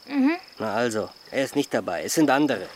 Mhm. 0.06 0.38
Na 0.60 0.74
also, 0.74 1.10
er 1.32 1.44
ist 1.44 1.58
nicht 1.58 1.74
dabei. 1.74 2.04
Es 2.04 2.14
sind 2.14 2.30
andere. 2.30 2.70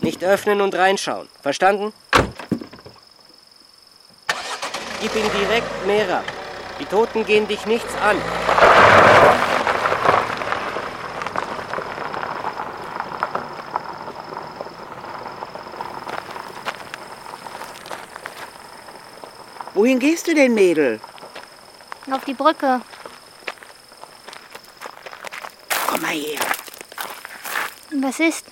Nicht 0.00 0.24
öffnen 0.24 0.62
und 0.62 0.74
reinschauen. 0.74 1.28
Verstanden? 1.42 1.92
Gib 5.00 5.14
ihm 5.14 5.30
direkt 5.30 5.86
Merab. 5.86 6.24
Die 6.80 6.86
Toten 6.86 7.26
gehen 7.26 7.46
dich 7.46 7.66
nichts 7.66 7.94
an. 7.96 8.16
Wohin 19.88 20.00
gehst 20.00 20.26
du 20.26 20.34
denn, 20.34 20.52
Mädel? 20.52 21.00
Auf 22.10 22.22
die 22.26 22.34
Brücke. 22.34 22.82
Komm 25.86 26.02
mal 26.02 26.12
her. 26.12 26.38
Was 27.92 28.20
ist? 28.20 28.44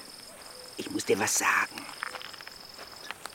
Ich 0.78 0.90
muss 0.90 1.04
dir 1.04 1.18
was 1.18 1.36
sagen. 1.36 1.84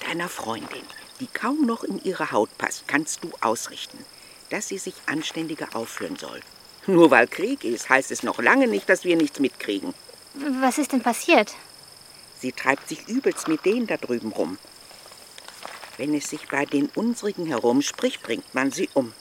Deiner 0.08 0.30
Freundin, 0.30 0.82
die 1.20 1.28
kaum 1.28 1.68
noch 1.68 1.84
in 1.84 2.04
ihre 2.04 2.32
Haut 2.32 2.50
passt, 2.58 2.88
kannst 2.88 3.24
du 3.24 3.30
ausrichten, 3.40 4.04
dass 4.50 4.70
sie 4.70 4.80
sich 4.80 4.96
anständiger 5.06 5.68
aufführen 5.76 6.16
soll. 6.16 6.42
Nur 6.88 7.12
weil 7.12 7.28
Krieg 7.28 7.64
ist, 7.64 7.88
heißt 7.88 8.10
es 8.10 8.24
noch 8.24 8.40
lange 8.40 8.68
nicht, 8.68 8.90
dass 8.90 9.04
wir 9.04 9.16
nichts 9.16 9.40
mitkriegen. 9.40 9.94
Was 10.34 10.80
ist 10.80 10.92
denn 10.92 11.04
passiert? 11.04 11.54
Sie 12.40 12.52
treibt 12.52 12.90
sich 12.90 13.08
übelst 13.08 13.48
mit 13.48 13.64
denen 13.64 13.86
da 13.86 13.98
drüben 13.98 14.32
rum. 14.32 14.58
Wenn 16.02 16.16
es 16.16 16.32
sich 16.32 16.48
bei 16.48 16.66
den 16.66 16.88
unsrigen 16.96 17.46
herumspricht, 17.46 18.24
bringt 18.24 18.56
man 18.56 18.72
sie 18.72 18.90
um. 18.96 19.14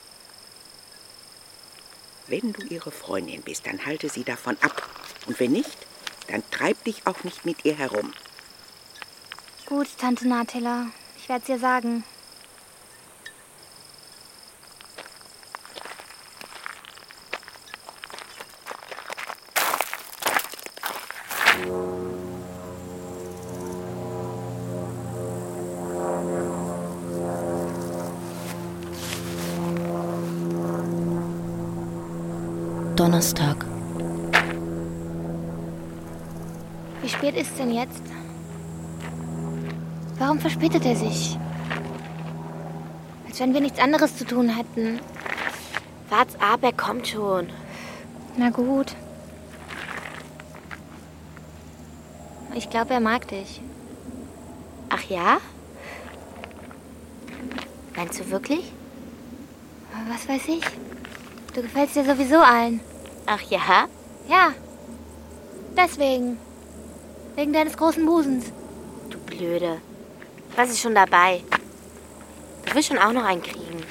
Wenn 2.26 2.55
du 2.55 2.62
ihre 2.62 2.91
Freundin 2.91 3.43
bist, 3.43 3.66
dann 3.66 3.85
halte 3.85 4.09
sie 4.09 4.24
davon 4.24 4.57
ab. 4.62 4.89
Und 5.26 5.39
wenn 5.41 5.53
nicht, 5.53 5.76
dann 6.28 6.43
treib 6.51 6.83
dich 6.85 7.07
auch 7.07 7.22
nicht 7.22 7.45
mit 7.45 7.66
ihr 7.66 7.76
herum. 7.76 8.14
Gut, 9.66 9.89
Tante 9.99 10.26
Natilla. 10.26 10.87
Ich 11.18 11.28
werde 11.28 11.43
es 11.43 11.49
ihr 11.51 11.59
sagen. 11.59 12.03
Donnerstag. 33.01 33.64
Wie 37.01 37.09
spät 37.09 37.34
ist 37.34 37.59
denn 37.59 37.72
jetzt? 37.72 38.03
Warum 40.18 40.38
verspätet 40.38 40.84
er 40.84 40.94
sich? 40.94 41.38
Als 43.26 43.40
wenn 43.40 43.55
wir 43.55 43.62
nichts 43.62 43.78
anderes 43.78 44.18
zu 44.18 44.26
tun 44.26 44.51
hätten. 44.51 45.01
Wart's 46.11 46.34
ab, 46.40 46.59
er 46.61 46.74
kommt 46.74 47.09
schon. 47.09 47.48
Na 48.36 48.51
gut. 48.51 48.94
Ich 52.55 52.68
glaube, 52.68 52.92
er 52.92 53.01
mag 53.01 53.26
dich. 53.28 53.62
Ach 54.90 55.05
ja? 55.05 55.38
Meinst 57.96 58.20
du 58.20 58.30
wirklich? 58.30 58.70
Was 60.11 60.28
weiß 60.28 60.48
ich? 60.48 60.64
Du 61.55 61.62
gefällst 61.62 61.96
dir 61.96 62.05
sowieso 62.05 62.36
allen. 62.36 62.89
Ach 63.33 63.43
ja? 63.49 63.87
Ja. 64.28 64.53
Deswegen. 65.76 66.37
Wegen 67.37 67.53
deines 67.53 67.76
großen 67.76 68.05
Busens. 68.05 68.47
Du 69.09 69.18
Blöde. 69.18 69.81
Was 70.57 70.70
ist 70.70 70.81
schon 70.81 70.97
dabei? 70.97 71.45
Du 72.66 72.74
willst 72.74 72.89
schon 72.89 72.99
auch 72.99 73.12
noch 73.12 73.22
einen 73.24 73.43
kriegen. 73.43 73.85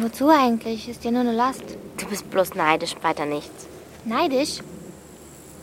Wozu 0.00 0.30
eigentlich? 0.30 0.88
Ist 0.88 1.04
dir 1.04 1.12
nur 1.12 1.20
eine 1.20 1.34
Last. 1.34 1.64
Du 1.98 2.06
bist 2.06 2.30
bloß 2.30 2.54
neidisch, 2.54 2.96
weiter 3.02 3.26
nichts. 3.26 3.66
Neidisch? 4.06 4.60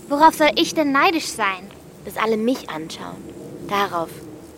Worauf 0.08 0.36
soll 0.36 0.52
ich 0.56 0.76
denn 0.76 0.92
neidisch 0.92 1.30
sein? 1.30 1.68
Dass 2.06 2.16
alle 2.16 2.38
mich 2.38 2.70
anschauen. 2.70 3.18
Darauf. 3.68 4.10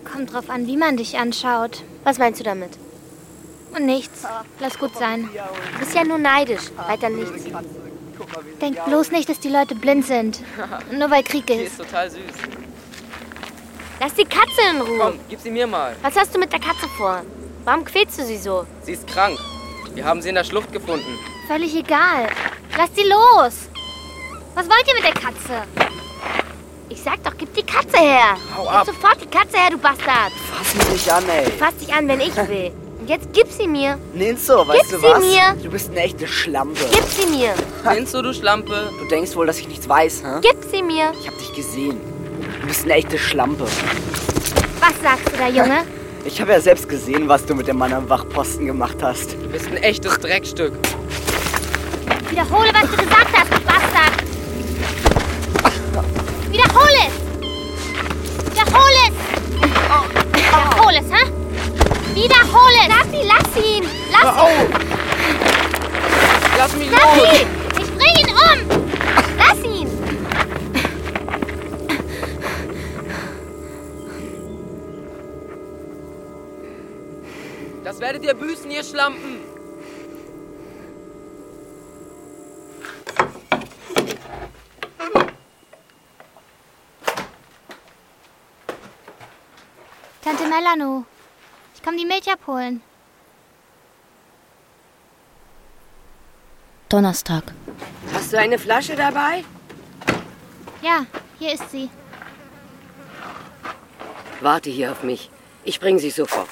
Kommt 0.04 0.34
drauf 0.34 0.50
an, 0.50 0.68
wie 0.68 0.76
man 0.76 0.98
dich 0.98 1.18
anschaut. 1.18 1.84
Was 2.04 2.18
meinst 2.18 2.42
du 2.42 2.44
damit? 2.44 2.78
Und 3.74 3.86
nichts. 3.86 4.24
Lass 4.60 4.78
gut 4.78 4.98
sein. 4.98 5.30
Du 5.74 5.80
bist 5.80 5.96
ja 5.96 6.04
nur 6.04 6.18
neidisch, 6.18 6.70
weiter 6.86 7.10
nichts. 7.10 7.46
Denk 8.62 8.84
bloß 8.86 9.12
nicht, 9.12 9.28
dass 9.30 9.40
die 9.40 9.50
Leute 9.50 9.76
blind 9.76 10.06
sind. 10.06 10.40
Nur 10.92 11.10
weil 11.12 11.24
Krieg 11.24 11.46
Die 11.48 11.54
ist. 11.54 11.72
ist 11.74 11.78
total 11.78 12.10
süß. 12.10 12.20
Lass 14.00 14.14
die 14.16 14.26
Katze 14.26 14.62
in 14.72 14.82
Ruhe. 14.82 14.98
Komm, 15.00 15.20
gib 15.30 15.40
sie 15.40 15.52
mir 15.52 15.68
mal. 15.68 15.96
Was 16.02 16.16
hast 16.16 16.34
du 16.34 16.40
mit 16.40 16.52
der 16.52 16.60
Katze 16.60 16.88
vor? 16.98 17.22
Warum 17.66 17.86
quälst 17.86 18.18
du 18.20 18.26
sie 18.26 18.38
so? 18.38 18.66
Sie 18.84 18.94
ist 18.94 19.06
krank. 19.08 19.38
Wir 19.94 20.06
haben 20.06 20.22
sie 20.22 20.30
in 20.30 20.36
der 20.36 20.44
Schlucht 20.44 20.72
gefunden. 20.72 21.20
Völlig 21.48 21.76
egal. 21.76 22.28
Lass 22.78 22.90
sie 22.96 23.04
los. 23.04 23.70
Was 24.56 24.68
wollt 24.68 24.88
ihr 24.88 24.96
mit 24.96 25.04
der 25.04 25.14
Katze? 25.14 25.64
Ich 26.90 27.02
sag 27.02 27.24
doch, 27.24 27.34
gib 27.38 27.54
die 27.54 27.64
Katze 27.64 27.98
her. 27.98 28.36
Hau 28.58 28.64
Gib 28.64 28.72
ab. 28.74 28.86
sofort 28.86 29.22
die 29.22 29.28
Katze 29.28 29.58
her, 29.58 29.70
du 29.70 29.78
Bastard. 29.78 30.32
Fass 30.54 30.76
mich 30.76 30.90
nicht 30.90 31.10
an, 31.12 31.24
ey. 31.30 31.46
Fass 31.52 31.76
dich 31.78 31.94
an, 31.94 32.08
wenn 32.08 32.20
ich 32.22 32.36
will. 32.36 32.72
Jetzt 33.12 33.28
gib 33.34 33.52
sie 33.52 33.68
mir. 33.68 33.98
Ninso, 34.14 34.66
weißt 34.66 34.84
Gib 34.84 34.92
du 34.92 34.98
sie 35.00 35.04
was? 35.04 35.20
mir. 35.20 35.62
Du 35.62 35.70
bist 35.70 35.90
eine 35.92 36.00
echte 36.00 36.26
Schlampe. 36.26 36.80
Gib 36.94 37.04
sie 37.04 37.26
mir. 37.26 37.54
Ninso, 37.94 38.22
du 38.22 38.34
Schlampe. 38.34 38.90
Du 39.02 39.06
denkst 39.10 39.36
wohl, 39.36 39.46
dass 39.48 39.60
ich 39.60 39.68
nichts 39.68 39.90
weiß, 39.90 40.24
hä? 40.24 40.40
Gib 40.42 40.56
sie 40.72 40.82
mir. 40.82 41.12
Ich 41.20 41.28
hab 41.28 41.38
dich 41.38 41.54
gesehen. 41.54 42.00
Du 42.62 42.68
bist 42.68 42.86
eine 42.86 42.94
echte 42.94 43.18
Schlampe. 43.18 43.66
Was 43.66 44.94
sagst 45.04 45.28
du 45.28 45.38
da, 45.38 45.50
Junge? 45.50 45.84
Ich 46.24 46.40
habe 46.40 46.54
ja 46.54 46.62
selbst 46.62 46.88
gesehen, 46.88 47.28
was 47.28 47.46
du 47.46 47.54
mit 47.54 47.68
dem 47.68 47.80
Mann 47.80 47.92
am 47.92 48.08
Wachposten 48.10 48.66
gemacht 48.66 49.04
hast. 49.04 49.34
Du 49.34 49.50
bist 49.50 49.68
ein 49.68 49.76
echtes 49.76 50.18
Dreckstück. 50.18 50.72
Wiederhole, 52.30 52.70
was 52.74 52.90
du 52.92 52.96
gesagt 52.96 53.34
hast, 53.34 53.52
du 53.52 53.60
Bastard. 53.60 54.24
Wiederhole 56.50 57.02
es. 57.08 58.54
Wiederhole 58.54 59.01
Es. 62.54 62.88
Lass 62.88 63.12
sie, 63.12 63.28
lass 63.28 63.66
ihn. 63.66 63.84
Lass 64.12 64.24
Hör 64.24 64.42
auf. 64.42 64.50
ihn. 64.52 64.72
Lass 66.58 66.76
mich 66.76 66.92
Lass 66.92 67.18
los. 67.18 67.40
ihn. 67.42 67.48
Ich 67.80 67.98
bring 67.98 68.16
ihn 68.20 68.30
um. 68.30 68.84
Lass 69.38 69.64
ihn. 69.64 69.88
Das 77.84 78.00
werdet 78.00 78.24
ihr 78.24 78.34
büßen, 78.34 78.70
ihr 78.72 78.84
Schlampen. 78.84 79.40
Tante 90.24 90.46
Melano, 90.48 91.06
ich 91.82 91.88
komm 91.88 91.98
die 91.98 92.06
Milch 92.06 92.32
abholen. 92.32 92.82
Donnerstag. 96.90 97.44
Hast 98.14 98.32
du 98.32 98.38
eine 98.38 98.60
Flasche 98.60 98.96
dabei? 98.96 99.44
Ja, 100.84 101.06
hier 101.40 101.54
ist 101.54 101.72
sie. 101.72 101.90
Warte 104.42 104.70
hier 104.70 104.92
auf 104.92 105.02
mich. 105.02 105.32
Ich 105.64 105.80
bring 105.80 105.98
sie 105.98 106.12
sofort. 106.12 106.50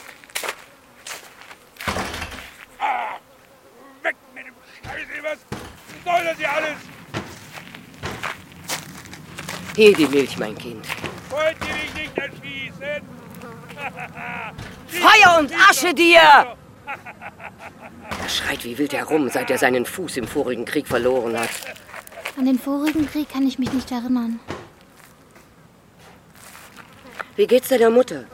Weg 4.02 4.16
mit 4.34 4.46
dem 4.48 4.54
Scheiße, 4.84 5.24
was 5.24 5.40
soll 6.06 6.26
das 6.26 6.38
hier 6.38 6.52
alles? 6.52 6.78
Hier 9.76 9.94
die 9.94 10.08
Milch, 10.08 10.38
mein 10.40 10.58
Kind. 10.58 10.86
Wollt 11.30 11.58
ihr 11.68 11.76
mich 11.76 11.94
nicht 11.94 12.18
erschießen? 12.18 13.04
Feuer 14.90 15.40
und 15.40 15.52
Asche 15.70 15.94
dir! 15.94 16.20
Er 18.22 18.30
schreit 18.30 18.64
wie 18.64 18.78
wild 18.78 18.94
herum, 18.94 19.30
seit 19.30 19.50
er 19.50 19.58
seinen 19.58 19.86
Fuß 19.86 20.18
im 20.18 20.28
vorigen 20.28 20.66
Krieg 20.66 20.88
verloren 20.88 21.40
hat. 21.40 21.50
An 22.38 22.46
den 22.46 22.60
vorigen 22.60 23.10
Krieg 23.10 23.30
kann 23.30 23.48
ich 23.48 23.60
mich 23.60 23.72
nicht 23.72 23.92
erinnern. 23.92 24.40
Wie 27.36 27.48
geht's 27.48 27.70
deiner 27.70 27.90
Mutter? 27.90 28.26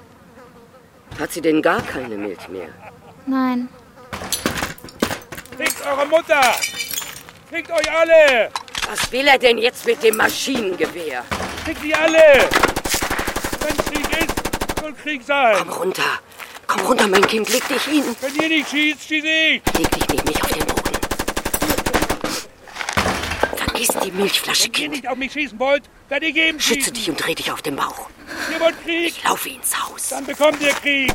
Hat 1.19 1.31
sie 1.31 1.41
denn 1.41 1.61
gar 1.61 1.81
keine 1.81 2.15
Milch 2.15 2.47
mehr? 2.49 2.69
Nein. 3.25 3.69
Fickt 5.57 5.85
eure 5.85 6.05
Mutter! 6.05 6.41
Fickt 7.49 7.71
euch 7.71 7.91
alle! 7.91 8.49
Was 8.89 9.11
will 9.11 9.27
er 9.27 9.37
denn 9.37 9.57
jetzt 9.57 9.85
mit 9.85 10.03
dem 10.03 10.17
Maschinengewehr? 10.17 11.23
Fickt 11.63 11.83
die 11.83 11.95
alle! 11.95 12.49
Wenn 13.61 13.77
Krieg 13.77 14.19
ist, 14.19 14.79
soll 14.81 14.93
Krieg 14.93 15.23
sein! 15.23 15.55
Komm 15.59 15.69
runter! 15.69 16.19
Komm 16.67 16.81
runter, 16.87 17.07
mein 17.07 17.25
Kind, 17.27 17.49
leg 17.49 17.67
dich 17.67 17.83
hin! 17.83 18.03
Wenn 18.21 18.35
ihr 18.35 18.49
nicht 18.49 18.69
schießt, 18.69 19.01
schieße 19.07 19.27
ich! 19.27 19.61
Leg 19.77 19.91
dich 19.91 20.07
neben 20.09 20.27
mich 20.27 20.43
auf 20.43 20.51
den 20.51 20.65
Boden. 20.65 20.91
Vergiss 23.55 23.87
die 24.03 24.11
Milchflasche, 24.11 24.63
Wenn 24.63 24.71
ihr 24.71 24.71
Kind. 24.79 24.91
nicht 24.93 25.07
auf 25.07 25.17
mich 25.17 25.31
schießen 25.33 25.59
wollt, 25.59 25.83
dann 26.09 26.21
ihr 26.23 26.31
geben 26.31 26.59
Schütze 26.59 26.79
schießen! 26.79 26.93
dich 26.93 27.09
und 27.09 27.23
dreh 27.25 27.35
dich 27.35 27.51
auf 27.51 27.61
den 27.61 27.75
Bauch. 27.75 28.09
Ihr 28.51 28.59
wollt 28.59 28.81
Krieg? 28.83 29.07
Ich 29.17 29.23
laufe 29.23 29.49
ins 29.49 29.75
Haus. 29.79 30.09
Dann 30.09 30.25
bekommt 30.25 30.61
ihr 30.61 30.73
Krieg! 30.73 31.13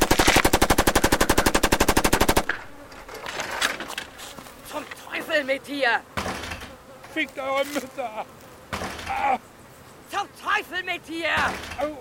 Zum 4.70 4.84
Teufel 5.10 5.44
mit 5.44 5.66
dir! 5.66 6.00
Fickt 7.12 7.38
eure 7.38 7.64
Mütter! 7.66 8.24
Ah, 9.08 9.38
Zum 10.10 10.28
Teufel 10.42 10.84
mit 10.84 11.06
dir! 11.08 11.28
au. 11.80 11.96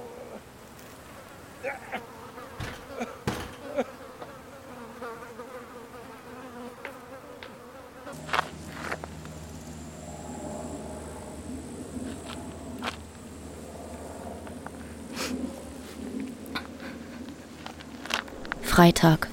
Freitag. 18.79 19.27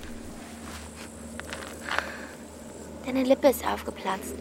Deine 3.05 3.23
Lippe 3.23 3.47
ist 3.47 3.65
aufgeplatzt. 3.65 4.35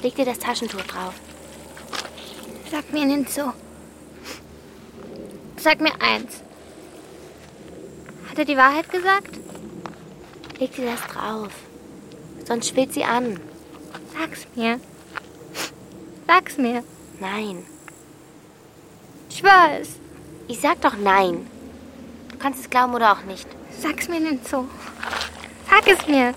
Leg 0.00 0.14
dir 0.14 0.24
das 0.24 0.38
Taschentuch 0.38 0.82
drauf. 0.82 1.14
Sag 2.70 2.92
mir 2.92 3.04
Ninzo. 3.04 3.54
Sag 5.56 5.80
mir 5.80 6.00
eins. 6.00 6.42
Hat 8.30 8.38
er 8.38 8.44
die 8.44 8.56
Wahrheit 8.56 8.88
gesagt? 8.88 9.36
Leg 10.60 10.76
dir 10.76 10.92
das 10.92 11.00
drauf. 11.12 11.50
Sonst 12.46 12.68
schwillt 12.68 12.92
sie 12.94 13.02
an. 13.02 13.40
Sag's 14.16 14.46
mir. 14.54 14.78
Sag's 16.28 16.56
mir. 16.56 16.84
Nein. 17.18 17.64
Schwör 19.42 19.80
es. 19.80 19.98
Ich 20.46 20.60
sag 20.60 20.80
doch 20.82 20.94
nein. 20.94 21.48
Du 22.30 22.38
kannst 22.38 22.60
es 22.60 22.70
glauben 22.70 22.94
oder 22.94 23.10
auch 23.10 23.24
nicht. 23.24 23.48
Sag's 23.76 24.06
mir 24.06 24.20
Ninzo. 24.20 24.68
Sag 25.68 25.88
es 25.88 26.06
mir. 26.06 26.32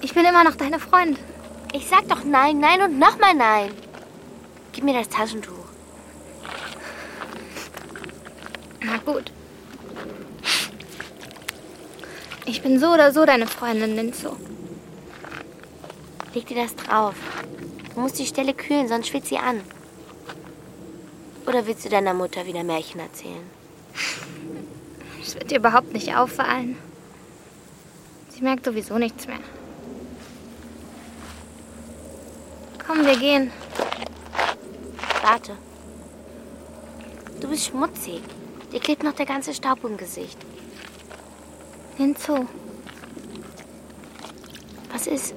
Ich 0.00 0.12
bin 0.14 0.24
immer 0.24 0.42
noch 0.42 0.56
deine 0.56 0.80
Freund. 0.80 1.20
Ich 1.72 1.86
sag 1.86 2.08
doch 2.08 2.24
nein, 2.24 2.58
nein 2.58 2.82
und 2.82 2.98
nochmal 2.98 3.32
nein. 3.34 3.70
Gib 4.72 4.82
mir 4.82 4.94
das 4.94 5.08
Taschentuch. 5.08 5.52
Na 8.80 8.96
gut. 8.96 9.30
Ich 12.44 12.60
bin 12.60 12.80
so 12.80 12.88
oder 12.88 13.12
so 13.12 13.24
deine 13.24 13.46
Freundin, 13.46 13.94
Ninzo. 13.94 14.36
Leg 16.34 16.44
dir 16.48 16.56
das 16.56 16.74
drauf. 16.74 17.14
Du 17.94 18.00
musst 18.00 18.18
die 18.18 18.26
Stelle 18.26 18.52
kühlen, 18.52 18.88
sonst 18.88 19.06
schwitzt 19.06 19.28
sie 19.28 19.38
an. 19.38 19.60
Oder 21.48 21.66
willst 21.66 21.86
du 21.86 21.88
deiner 21.88 22.12
Mutter 22.12 22.44
wieder 22.44 22.62
Märchen 22.62 23.00
erzählen? 23.00 23.48
Es 25.22 25.34
wird 25.34 25.50
dir 25.50 25.56
überhaupt 25.56 25.94
nicht 25.94 26.14
auffallen. 26.14 26.76
Sie 28.28 28.42
merkt 28.42 28.66
sowieso 28.66 28.98
nichts 28.98 29.26
mehr. 29.26 29.38
Komm, 32.86 33.06
wir 33.06 33.16
gehen. 33.16 33.50
Warte. 35.22 35.56
Du 37.40 37.48
bist 37.48 37.64
schmutzig. 37.64 38.20
Dir 38.70 38.80
klebt 38.80 39.02
noch 39.02 39.14
der 39.14 39.24
ganze 39.24 39.54
Staub 39.54 39.82
im 39.84 39.96
Gesicht. 39.96 40.38
Hinzu. 41.96 42.46
Was 44.92 45.06
ist? 45.06 45.34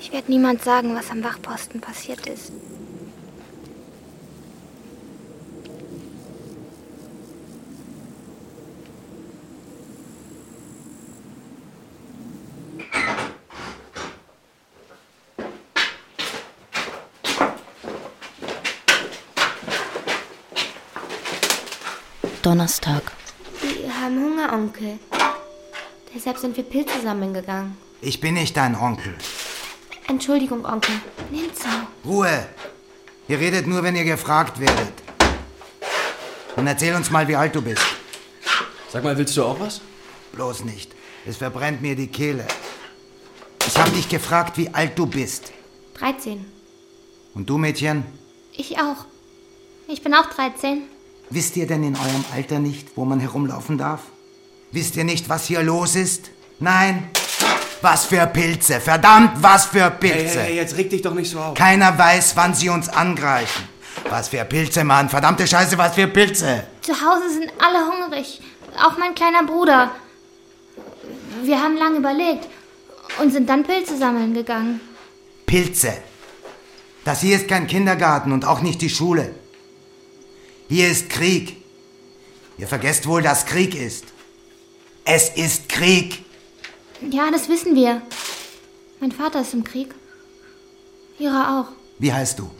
Ich 0.00 0.12
werde 0.12 0.30
niemand 0.30 0.62
sagen, 0.62 0.94
was 0.94 1.10
am 1.10 1.24
Wachposten 1.24 1.80
passiert 1.80 2.28
ist. 2.28 2.52
Donnerstag. 22.46 23.02
Wir 23.60 23.92
haben 23.92 24.22
Hunger, 24.22 24.52
Onkel. 24.52 25.00
Deshalb 26.14 26.38
sind 26.38 26.56
wir 26.56 26.62
Pilze 26.62 27.00
sammeln 27.02 27.34
gegangen. 27.34 27.76
Ich 28.00 28.20
bin 28.20 28.34
nicht 28.34 28.56
dein 28.56 28.76
Onkel. 28.76 29.16
Entschuldigung, 30.06 30.64
Onkel. 30.64 30.94
Ninzo. 31.32 31.66
Ruhe! 32.04 32.46
Ihr 33.26 33.40
redet 33.40 33.66
nur, 33.66 33.82
wenn 33.82 33.96
ihr 33.96 34.04
gefragt 34.04 34.60
werdet. 34.60 34.92
Und 36.54 36.68
erzähl 36.68 36.94
uns 36.94 37.10
mal, 37.10 37.26
wie 37.26 37.34
alt 37.34 37.52
du 37.52 37.62
bist. 37.62 37.82
Sag 38.92 39.02
mal, 39.02 39.18
willst 39.18 39.36
du 39.36 39.42
auch 39.42 39.58
was? 39.58 39.80
Bloß 40.30 40.62
nicht. 40.66 40.92
Es 41.26 41.38
verbrennt 41.38 41.82
mir 41.82 41.96
die 41.96 42.06
Kehle. 42.06 42.46
Ich 43.66 43.76
habe 43.76 43.90
dich 43.90 44.08
gefragt, 44.08 44.56
wie 44.56 44.72
alt 44.72 44.96
du 44.96 45.06
bist. 45.06 45.50
13. 45.94 46.44
Und 47.34 47.50
du, 47.50 47.58
Mädchen? 47.58 48.04
Ich 48.52 48.78
auch. 48.78 49.04
Ich 49.88 50.00
bin 50.00 50.14
auch 50.14 50.26
13. 50.26 50.82
Wisst 51.30 51.56
ihr 51.56 51.66
denn 51.66 51.82
in 51.82 51.96
eurem 51.96 52.24
Alter 52.34 52.58
nicht, 52.58 52.88
wo 52.96 53.04
man 53.04 53.20
herumlaufen 53.20 53.78
darf? 53.78 54.00
Wisst 54.70 54.96
ihr 54.96 55.04
nicht, 55.04 55.28
was 55.28 55.46
hier 55.46 55.62
los 55.62 55.96
ist? 55.96 56.30
Nein? 56.60 57.10
Was 57.82 58.06
für 58.06 58.26
Pilze! 58.26 58.80
Verdammt, 58.80 59.42
was 59.42 59.66
für 59.66 59.90
Pilze! 59.90 60.40
Hey, 60.40 60.48
hey, 60.48 60.56
jetzt 60.56 60.76
reg 60.76 60.88
dich 60.88 61.02
doch 61.02 61.14
nicht 61.14 61.30
so 61.30 61.38
auf. 61.38 61.54
Keiner 61.54 61.96
weiß, 61.96 62.36
wann 62.36 62.54
sie 62.54 62.68
uns 62.68 62.88
angreifen. 62.88 63.64
Was 64.08 64.28
für 64.28 64.44
Pilze, 64.44 64.84
Mann! 64.84 65.08
Verdammte 65.08 65.46
Scheiße, 65.46 65.76
was 65.76 65.94
für 65.94 66.06
Pilze! 66.06 66.64
Zu 66.80 66.92
Hause 66.92 67.30
sind 67.30 67.52
alle 67.58 67.86
hungrig. 67.86 68.40
Auch 68.82 68.96
mein 68.98 69.14
kleiner 69.14 69.44
Bruder. 69.44 69.90
Wir 71.42 71.62
haben 71.62 71.76
lange 71.76 71.98
überlegt 71.98 72.48
und 73.20 73.32
sind 73.32 73.48
dann 73.48 73.64
Pilze 73.64 73.96
sammeln 73.96 74.32
gegangen. 74.32 74.80
Pilze! 75.44 75.92
Das 77.04 77.20
hier 77.20 77.36
ist 77.36 77.48
kein 77.48 77.66
Kindergarten 77.66 78.32
und 78.32 78.44
auch 78.44 78.60
nicht 78.62 78.80
die 78.80 78.90
Schule. 78.90 79.34
Hier 80.68 80.88
ist 80.90 81.08
Krieg. 81.10 81.56
Ihr 82.58 82.66
vergesst 82.66 83.06
wohl, 83.06 83.22
dass 83.22 83.46
Krieg 83.46 83.74
ist. 83.74 84.04
Es 85.04 85.28
ist 85.28 85.68
Krieg. 85.68 86.24
Ja, 87.10 87.30
das 87.30 87.48
wissen 87.48 87.74
wir. 87.76 88.02
Mein 89.00 89.12
Vater 89.12 89.42
ist 89.42 89.54
im 89.54 89.62
Krieg. 89.62 89.94
Ihrer 91.18 91.60
auch. 91.60 91.72
Wie 91.98 92.12
heißt 92.12 92.38
du? 92.38 92.50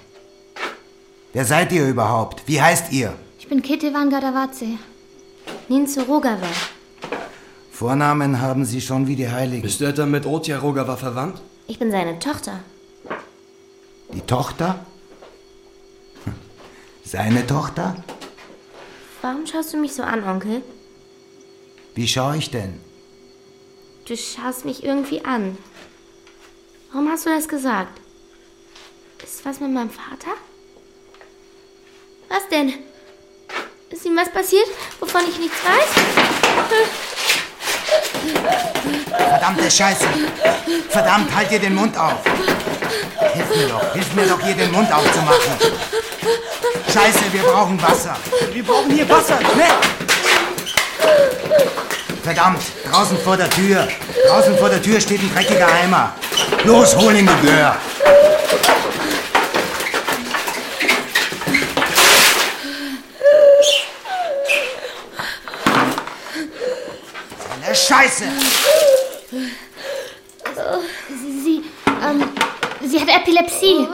Wer 1.33 1.45
seid 1.45 1.73
ihr 1.73 1.89
überhaupt? 1.89 2.43
Wie 2.47 2.61
heißt 2.61 2.93
ihr? 2.93 3.15
Ich 3.39 3.49
bin 3.49 3.61
Ketevan 3.61 4.09
Gadavaze. 4.11 4.79
Ninzo 5.69 6.03
Rogava. 6.03 6.49
Vornamen 7.73 8.41
haben 8.41 8.65
sie 8.65 8.81
schon 8.81 9.07
wie 9.07 9.17
die 9.17 9.29
Heiligen. 9.29 9.63
Bist 9.63 9.81
du 9.81 9.85
etwa 9.85 10.07
mit 10.07 10.25
Otja 10.25 10.59
Rogava 10.59 10.97
verwandt? 10.97 11.43
Ich 11.67 11.79
bin 11.79 11.91
seine 11.91 12.19
Tochter. 12.19 12.61
Die 14.15 14.21
Tochter? 14.21 14.87
Seine 17.07 17.47
Tochter? 17.47 17.95
Warum 19.23 19.47
schaust 19.47 19.73
du 19.73 19.77
mich 19.77 19.95
so 19.95 20.03
an, 20.03 20.25
Onkel? 20.25 20.63
Wie 21.95 22.09
schaue 22.09 22.37
ich 22.37 22.51
denn? 22.51 22.81
Du 24.07 24.17
schaust 24.17 24.65
mich 24.65 24.83
irgendwie 24.83 25.25
an. 25.25 25.57
Warum 26.91 27.09
hast 27.09 27.25
du 27.25 27.31
das 27.31 27.47
gesagt? 27.47 28.01
Ist 29.23 29.45
was 29.47 29.61
mit 29.61 29.71
meinem 29.71 29.91
Vater? 29.91 30.33
Was 32.29 32.49
denn? 32.49 32.75
Ist 33.91 34.05
ihm 34.05 34.17
was 34.17 34.33
passiert, 34.33 34.67
wovon 34.99 35.23
ich 35.31 35.39
nichts 35.39 35.59
weiß? 35.65 35.89
Verdammte 39.17 39.71
Scheiße! 39.71 40.09
Verdammt, 40.89 41.33
halt 41.33 41.53
dir 41.53 41.61
den 41.61 41.77
Mund 41.77 41.97
auf! 41.97 42.19
Hilf 43.33 43.49
mir 43.57 43.69
doch, 43.69 43.93
hilf 43.93 44.15
mir 44.15 44.27
doch 44.27 44.41
hier 44.41 44.55
den 44.55 44.73
Mund 44.73 44.93
aufzumachen! 44.93 45.53
Scheiße, 46.93 47.33
wir 47.33 47.43
brauchen 47.43 47.81
Wasser! 47.83 48.17
Wir 48.53 48.65
brauchen 48.65 48.91
hier 48.91 49.09
Wasser! 49.09 49.39
Ne? 49.39 49.69
Verdammt, 52.23 52.63
draußen 52.91 53.19
vor 53.19 53.37
der 53.37 53.51
Tür! 53.51 53.87
Draußen 54.29 54.57
vor 54.59 54.69
der 54.69 54.83
Tür 54.83 55.01
steht 55.01 55.21
ein 55.21 55.31
dreckiger 55.35 55.69
Eimer! 55.69 56.13
Los, 56.65 56.97
hol 56.97 57.15
ihn, 57.15 57.27
du 57.27 57.33
Scheiße! 67.87 68.25
Sie, 71.45 71.56
sie 72.97 73.03
hat 73.03 73.21
Epilepsie. 73.21 73.87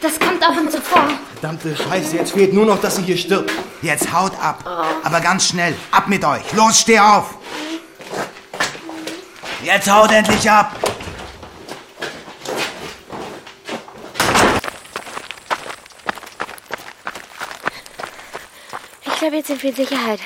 Das 0.00 0.18
kommt 0.18 0.42
ab 0.42 0.56
und 0.56 0.70
zu 0.70 0.80
vor. 0.80 1.08
Verdammte 1.40 1.76
Scheiße, 1.76 2.16
jetzt 2.16 2.32
fehlt 2.32 2.52
nur 2.52 2.66
noch, 2.66 2.80
dass 2.80 2.96
sie 2.96 3.02
hier 3.02 3.16
stirbt. 3.16 3.52
Jetzt 3.82 4.12
haut 4.12 4.32
ab. 4.40 4.64
Aber 5.02 5.20
ganz 5.20 5.48
schnell. 5.48 5.74
Ab 5.90 6.08
mit 6.08 6.24
euch. 6.24 6.42
Los, 6.52 6.80
steh 6.80 6.98
auf. 6.98 7.36
Jetzt 9.62 9.90
haut 9.90 10.10
endlich 10.10 10.50
ab. 10.50 10.74
Ich 19.04 19.18
glaube, 19.20 19.36
jetzt 19.36 19.48
sind 19.48 19.62
wir 19.62 19.70
in 19.70 19.76
Sicherheit. 19.76 20.20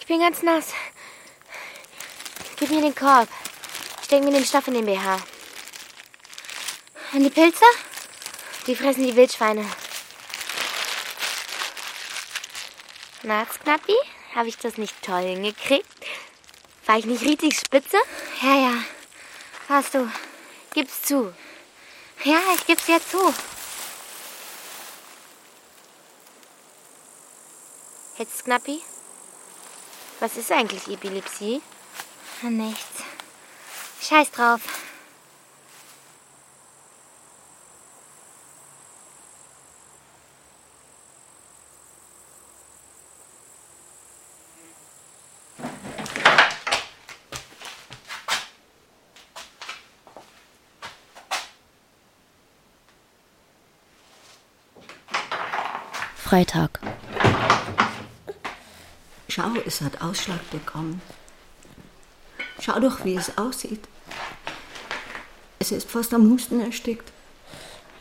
Ich 0.00 0.06
bin 0.06 0.20
ganz 0.20 0.42
nass. 0.42 0.66
Gib 2.56 2.70
mir 2.70 2.82
den 2.82 2.94
Korb. 2.94 3.28
Steck 4.04 4.22
mir 4.22 4.32
den 4.32 4.44
Stoff 4.44 4.66
in 4.68 4.74
den 4.74 4.86
BH. 4.86 5.18
Und 7.14 7.22
die 7.22 7.30
Pilze? 7.30 7.64
Die 8.66 8.74
fressen 8.74 9.06
die 9.06 9.14
Wildschweine. 9.14 9.64
Na, 13.22 13.44
Knappi? 13.44 13.94
Habe 14.34 14.48
ich 14.48 14.58
das 14.58 14.78
nicht 14.78 15.00
toll 15.00 15.22
hingekriegt? 15.22 15.86
War 16.86 16.98
ich 16.98 17.04
nicht 17.04 17.22
richtig 17.22 17.56
spitze? 17.56 17.98
Ja, 18.42 18.56
ja. 18.56 18.84
Warst 19.68 19.94
du. 19.94 20.10
Gib's 20.74 21.02
zu. 21.02 21.32
Ja, 22.24 22.40
ich 22.56 22.66
geb's 22.66 22.86
dir 22.86 23.00
zu. 23.00 23.32
Jetzt, 28.18 28.44
Knappi? 28.44 28.82
Was 30.18 30.36
ist 30.36 30.50
eigentlich 30.50 30.88
Epilepsie? 30.88 31.62
Nichts. 32.42 33.04
Scheiß 34.02 34.32
drauf. 34.32 34.60
Freitag. 56.34 56.80
Schau, 59.28 59.52
es 59.64 59.80
hat 59.80 60.02
Ausschlag 60.02 60.50
bekommen. 60.50 61.00
Schau 62.60 62.80
doch, 62.80 63.04
wie 63.04 63.14
es 63.14 63.38
aussieht. 63.38 63.84
Es 65.60 65.70
ist 65.70 65.88
fast 65.88 66.12
am 66.12 66.28
Husten 66.28 66.60
erstickt. 66.60 67.12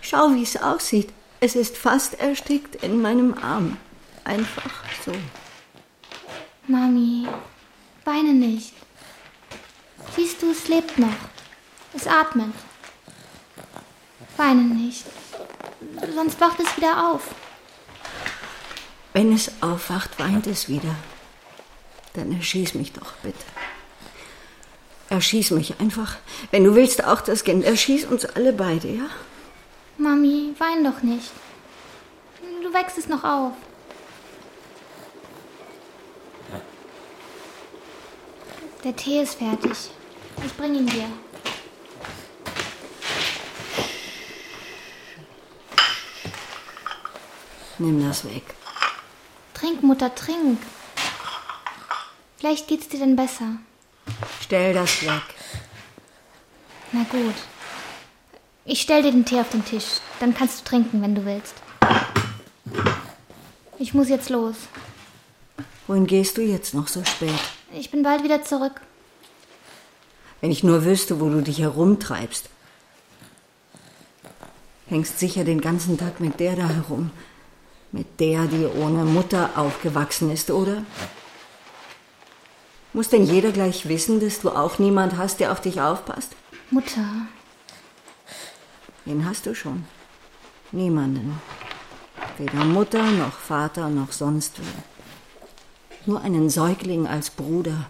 Schau, 0.01 0.33
wie 0.33 0.41
es 0.41 0.59
aussieht. 0.59 1.13
Es 1.41 1.55
ist 1.55 1.77
fast 1.77 2.19
erstickt 2.19 2.83
in 2.83 3.03
meinem 3.03 3.35
Arm. 3.35 3.77
Einfach 4.23 4.71
so. 5.05 5.11
Mami, 6.67 7.27
Weine 8.03 8.33
nicht. 8.33 8.73
Siehst 10.15 10.41
du, 10.41 10.49
es 10.49 10.67
lebt 10.69 10.97
noch. 10.97 11.19
Es 11.93 12.07
atmet. 12.07 12.55
Weine 14.37 14.63
nicht. 14.63 15.05
Sonst 16.15 16.41
wacht 16.41 16.59
es 16.59 16.75
wieder 16.75 17.11
auf. 17.11 17.29
Wenn 19.13 19.31
es 19.31 19.51
aufwacht, 19.61 20.19
weint 20.19 20.47
es 20.47 20.67
wieder. 20.67 20.95
Dann 22.13 22.31
erschieß 22.33 22.73
mich 22.73 22.91
doch 22.93 23.13
bitte. 23.21 23.45
Erschieß 25.09 25.51
mich 25.51 25.79
einfach. 25.79 26.17
Wenn 26.49 26.63
du 26.63 26.73
willst, 26.73 27.03
auch 27.03 27.21
das 27.21 27.43
Kind. 27.43 27.63
Erschieß 27.63 28.05
uns 28.05 28.25
alle 28.25 28.53
beide, 28.53 28.87
ja? 28.87 29.05
Mami, 29.97 30.55
wein 30.57 30.83
doch 30.83 31.03
nicht. 31.03 31.31
Du 32.63 32.73
wächst 32.73 32.97
es 32.97 33.07
noch 33.07 33.23
auf. 33.23 33.53
Der 38.83 38.95
Tee 38.95 39.21
ist 39.21 39.35
fertig. 39.35 39.91
Ich 40.43 40.53
bring 40.57 40.75
ihn 40.75 40.87
dir. 40.87 41.05
Nimm 47.77 48.05
das 48.05 48.25
weg. 48.25 48.43
Trink, 49.63 49.81
Mutter, 49.81 50.13
trink. 50.13 50.59
Vielleicht 52.37 52.67
geht's 52.67 52.89
dir 52.89 52.99
dann 52.99 53.15
besser. 53.15 53.59
Stell 54.41 54.73
das 54.73 55.01
weg. 55.03 55.23
Na 56.91 57.03
gut. 57.09 57.35
Ich 58.65 58.81
stell 58.81 59.03
dir 59.03 59.13
den 59.13 59.23
Tee 59.23 59.39
auf 59.39 59.47
den 59.51 59.63
Tisch. 59.63 60.01
Dann 60.19 60.33
kannst 60.33 60.59
du 60.59 60.65
trinken, 60.65 61.01
wenn 61.01 61.15
du 61.15 61.23
willst. 61.23 61.53
Ich 63.79 63.93
muss 63.93 64.09
jetzt 64.09 64.29
los. 64.29 64.55
Wohin 65.87 66.07
gehst 66.07 66.35
du 66.35 66.41
jetzt 66.41 66.73
noch 66.73 66.89
so 66.89 67.01
spät? 67.05 67.29
Ich 67.71 67.89
bin 67.89 68.03
bald 68.03 68.21
wieder 68.21 68.43
zurück. 68.43 68.81
Wenn 70.41 70.51
ich 70.51 70.65
nur 70.65 70.83
wüsste, 70.83 71.21
wo 71.21 71.29
du 71.29 71.41
dich 71.41 71.59
herumtreibst. 71.59 72.49
Hängst 74.87 75.19
sicher 75.19 75.45
den 75.45 75.61
ganzen 75.61 75.97
Tag 75.97 76.19
mit 76.19 76.41
der 76.41 76.57
da 76.57 76.67
herum. 76.67 77.11
Mit 77.93 78.19
der, 78.19 78.47
die 78.47 78.65
ohne 78.65 79.05
Mutter 79.05 79.51
aufgewachsen 79.55 80.31
ist, 80.31 80.49
oder? 80.49 80.83
Muss 82.91 83.09
denn 83.09 83.23
jeder 83.23 83.51
gleich 83.51 83.87
wissen, 83.87 84.19
dass 84.19 84.41
du 84.41 84.49
auch 84.49 84.79
niemand 84.79 85.15
hast, 85.15 85.39
der 85.39 85.51
auf 85.51 85.61
dich 85.61 85.79
aufpasst? 85.79 86.31
Mutter. 86.71 87.05
Den 89.05 89.23
hast 89.29 89.45
du 89.45 89.53
schon. 89.53 89.85
Niemanden. 90.71 91.39
Weder 92.39 92.65
Mutter 92.65 93.11
noch 93.11 93.33
Vater 93.33 93.89
noch 93.89 94.11
sonst 94.11 94.53
wer. 94.57 94.83
Nur 96.07 96.21
einen 96.21 96.49
Säugling 96.49 97.05
als 97.05 97.29
Bruder. 97.29 97.85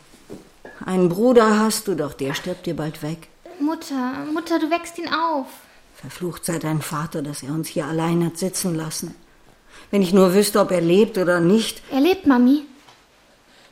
Einen 0.85 1.07
Bruder 1.07 1.59
hast 1.59 1.87
du, 1.87 1.95
doch 1.95 2.13
der 2.13 2.33
stirbt 2.33 2.65
dir 2.65 2.75
bald 2.75 3.01
weg. 3.03 3.29
Mutter, 3.61 4.25
Mutter, 4.33 4.59
du 4.59 4.69
wächst 4.69 4.97
ihn 4.97 5.07
auf. 5.07 5.47
Verflucht 5.95 6.43
sei 6.43 6.59
dein 6.59 6.81
Vater, 6.81 7.21
dass 7.21 7.41
er 7.41 7.51
uns 7.51 7.69
hier 7.69 7.85
allein 7.85 8.25
hat 8.25 8.37
sitzen 8.37 8.75
lassen. 8.75 9.15
Wenn 9.91 10.01
ich 10.01 10.13
nur 10.13 10.33
wüsste, 10.33 10.59
ob 10.59 10.71
er 10.71 10.81
lebt 10.81 11.17
oder 11.17 11.39
nicht. 11.39 11.81
Er 11.91 12.01
lebt, 12.01 12.25
Mami. 12.27 12.63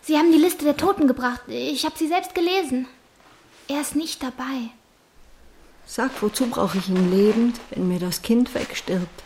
Sie 0.02 0.18
haben 0.18 0.32
die 0.32 0.38
Liste 0.38 0.66
der 0.66 0.78
Toten 0.78 1.08
gebracht. 1.08 1.42
Ich 1.48 1.86
habe 1.86 1.98
sie 1.98 2.08
selbst 2.08 2.34
gelesen. 2.36 2.88
Er 3.68 3.82
ist 3.82 3.96
nicht 3.96 4.22
dabei. 4.22 4.72
Sag, 5.86 6.22
wozu 6.22 6.48
brauche 6.48 6.78
ich 6.78 6.90
ihn 6.90 7.12
lebend, 7.12 7.60
wenn 7.70 7.88
mir 7.88 8.00
das 8.00 8.22
Kind 8.22 8.54
wegstirbt? 8.56 9.24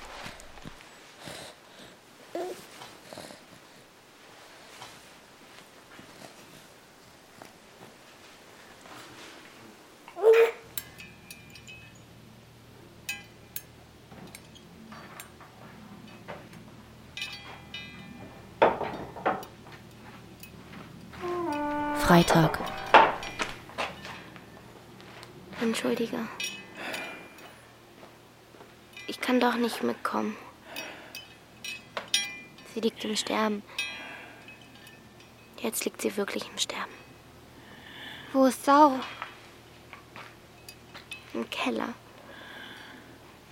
Entschuldige. 26.06 26.28
Ich 29.08 29.20
kann 29.20 29.39
doch 29.39 29.56
nicht 29.56 29.84
mitkommen. 29.84 30.36
Sie 32.74 32.82
liegt 32.82 33.03
im 33.06 33.16
Sterben. 33.16 33.64
Jetzt 35.62 35.86
liegt 35.86 36.01
sie 36.01 36.16
wirklich 36.18 36.49
im 36.49 36.58
Sterben. 36.58 36.91
Wo 38.34 38.45
ist 38.45 38.66
Sau? 38.66 38.99
Im 41.34 41.49
Keller. 41.49 41.93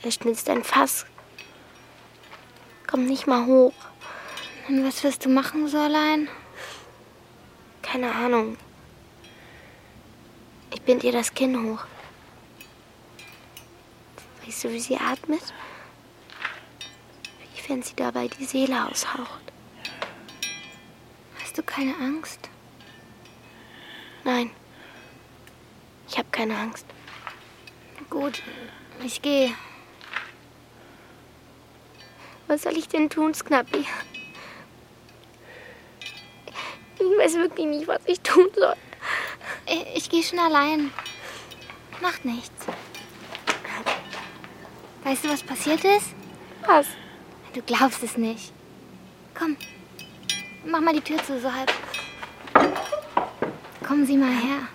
Er 0.03 0.11
schnitzt 0.11 0.49
ein 0.49 0.63
Fass. 0.63 1.05
Komm 2.87 3.05
nicht 3.05 3.25
mal 3.25 3.45
hoch. 3.45 3.73
Und 4.67 4.85
was 4.85 5.03
wirst 5.03 5.25
du 5.25 5.29
machen, 5.29 5.67
so 5.67 5.77
allein? 5.77 6.27
Keine 7.81 8.13
Ahnung. 8.13 8.57
Ich 10.73 10.81
bind 10.81 11.03
ihr 11.03 11.11
das 11.11 11.33
Kinn 11.33 11.71
hoch. 11.71 11.85
Weißt 14.53 14.65
du, 14.65 14.71
wie 14.71 14.79
sie 14.79 14.97
atmet? 14.97 15.41
Wie 17.55 17.69
wenn 17.69 17.81
sie 17.81 17.95
dabei 17.95 18.27
die 18.27 18.45
Seele 18.45 18.87
aushaucht. 18.87 19.41
Hast 21.41 21.57
du 21.57 21.63
keine 21.63 21.95
Angst? 21.95 22.51
Nein. 24.23 24.51
Ich 26.07 26.19
habe 26.19 26.27
keine 26.29 26.55
Angst. 26.55 26.85
Gut, 28.11 28.43
ich 29.03 29.23
gehe. 29.23 29.55
Was 32.45 32.61
soll 32.61 32.77
ich 32.77 32.87
denn 32.87 33.09
tun, 33.09 33.33
Schnappi? 33.33 33.87
Ich 36.99 37.17
weiß 37.17 37.33
wirklich 37.37 37.65
nicht, 37.65 37.87
was 37.87 38.01
ich 38.05 38.19
tun 38.19 38.49
soll. 38.53 38.75
Ich, 39.65 39.95
ich 39.95 40.09
gehe 40.11 40.21
schon 40.21 40.37
allein. 40.37 40.91
Macht 42.01 42.23
nichts. 42.23 42.67
Weißt 45.03 45.25
du, 45.25 45.29
was 45.29 45.43
passiert 45.43 45.83
ist? 45.83 46.13
Was? 46.65 46.87
Du 47.53 47.61
glaubst 47.61 48.01
es 48.03 48.17
nicht. 48.17 48.53
Komm, 49.37 49.57
mach 50.65 50.79
mal 50.79 50.93
die 50.93 51.01
Tür 51.01 51.21
zu, 51.23 51.39
so 51.39 51.51
halb. 51.51 51.71
Kommen 53.85 54.05
Sie 54.05 54.15
mal 54.15 54.31
her. 54.31 54.67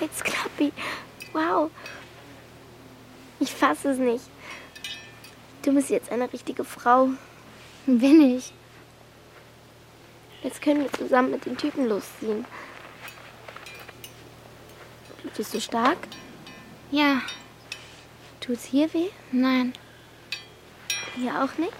Jetzt 0.00 0.24
Klappi. 0.24 0.72
Wow. 1.32 1.70
Ich 3.40 3.52
fasse 3.52 3.90
es 3.90 3.98
nicht. 3.98 4.24
Du 5.62 5.74
bist 5.74 5.90
jetzt 5.90 6.12
eine 6.12 6.32
richtige 6.32 6.62
Frau. 6.62 7.08
Bin 7.86 8.36
ich. 8.36 8.52
Jetzt 10.42 10.62
können 10.62 10.82
wir 10.82 10.92
zusammen 10.92 11.32
mit 11.32 11.46
den 11.46 11.56
Typen 11.56 11.88
losziehen. 11.88 12.44
Bist 15.36 15.52
du 15.52 15.60
stark? 15.60 15.98
Ja. 16.92 17.20
Tut's 18.40 18.64
hier 18.64 18.92
weh? 18.94 19.08
Nein. 19.32 19.72
Hier 21.16 21.42
auch 21.42 21.58
nicht? 21.58 21.72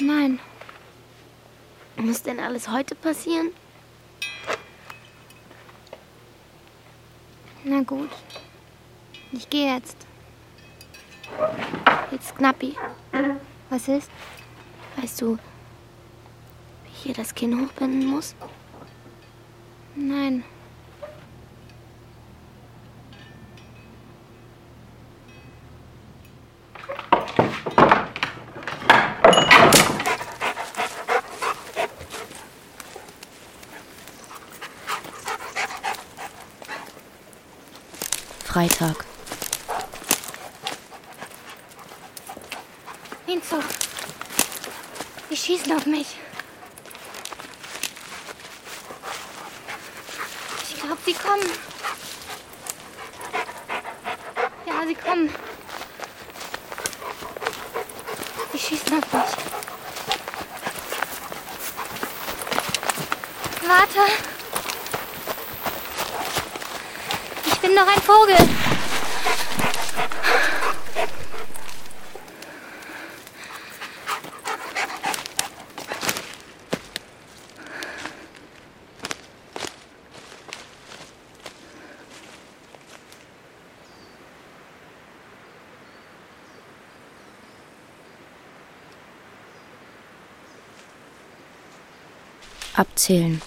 Nein. 0.00 0.40
Muss 1.96 2.22
denn 2.22 2.40
alles 2.40 2.68
heute 2.68 2.96
passieren? 2.96 3.52
Na 7.62 7.82
gut. 7.82 8.10
Ich 9.30 9.48
gehe 9.50 9.74
jetzt. 9.74 9.96
Jetzt 12.10 12.36
Knappi. 12.36 12.76
Was 13.70 13.86
ist? 13.86 14.10
Weißt 14.96 15.20
du, 15.20 15.36
wie 15.36 16.90
ich 16.90 17.02
hier 17.04 17.14
das 17.14 17.34
Kinn 17.34 17.60
hochbinden 17.60 18.06
muss? 18.06 18.34
Nein. 19.94 20.42
Freitag. 38.56 39.04
Hinzu. 43.26 43.56
sie 45.28 45.36
schießen 45.36 45.76
auf 45.76 45.84
mich. 45.84 46.06
Ich 50.70 50.80
glaube, 50.80 50.96
sie 51.04 51.12
kommen. 51.12 51.50
Ja, 54.64 54.86
sie 54.86 54.94
kommen. 54.94 55.34
Sie 58.52 58.58
schießen 58.58 59.02
auf 59.02 59.12
mich. 59.12 59.32
Warte. 63.68 64.35
Bin 67.66 67.74
noch 67.74 67.86
ein 67.88 68.00
Vogel. 68.00 68.36
Abzählen. 92.74 93.40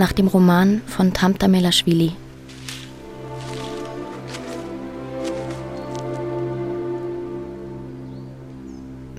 Nach 0.00 0.14
dem 0.14 0.28
Roman 0.28 0.80
von 0.86 1.12
Tamta 1.12 1.46
Melashvili. 1.46 2.12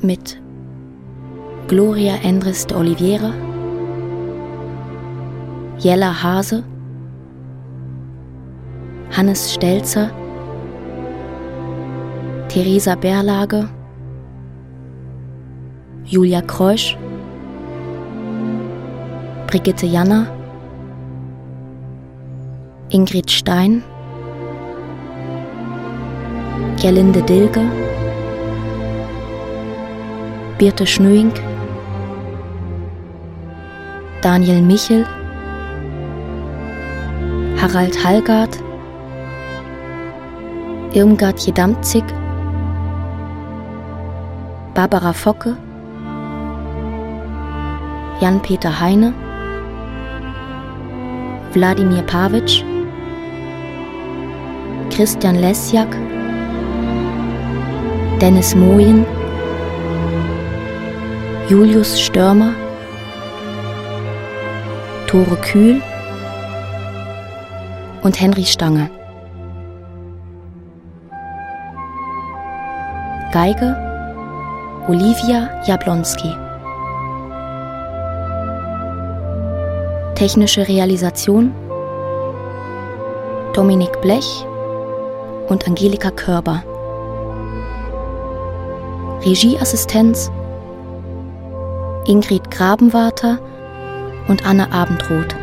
Mit 0.02 0.42
Gloria 1.68 2.16
Endres 2.24 2.66
de 2.66 2.76
Oliveira, 2.78 3.32
Jella 5.78 6.24
Hase, 6.24 6.64
Hannes 9.16 9.54
Stelzer, 9.54 10.10
Theresa 12.48 12.96
Berlage, 12.96 13.70
Julia 16.06 16.42
Kreusch, 16.42 16.98
Brigitte 19.46 19.86
Janner, 19.86 20.41
Ingrid 22.92 23.30
Stein, 23.30 23.84
Gerlinde 26.82 27.22
Dilge, 27.22 27.62
Birte 30.60 30.86
Schnöing, 30.86 31.32
Daniel 34.22 34.62
Michel, 34.62 35.06
Harald 37.62 37.96
Hallgard, 38.04 38.58
Irmgard 40.94 41.40
Jedamzig, 41.40 42.04
Barbara 44.76 45.14
Focke, 45.14 45.56
Jan-Peter 48.20 48.82
Heine, 48.82 49.14
Wladimir 51.54 52.04
Pavic, 52.04 52.66
Christian 54.92 55.40
Lesjak, 55.40 55.88
Dennis 58.20 58.54
Mojen, 58.54 59.06
Julius 61.50 62.00
Störmer, 62.00 62.54
Tore 65.08 65.38
Kühl 65.38 65.82
und 68.04 68.20
Henry 68.20 68.44
Stange. 68.44 68.90
Geige 73.32 73.78
Olivia 74.88 75.50
Jablonski. 75.66 76.36
Technische 80.16 80.68
Realisation 80.68 81.54
Dominik 83.54 84.00
Blech 84.02 84.46
und 85.52 85.68
Angelika 85.68 86.12
Körber. 86.12 86.64
Regieassistenz 89.26 90.32
Ingrid 92.06 92.50
Grabenwarter 92.50 93.38
und 94.30 94.46
Anne 94.46 94.72
Abendroth. 94.72 95.36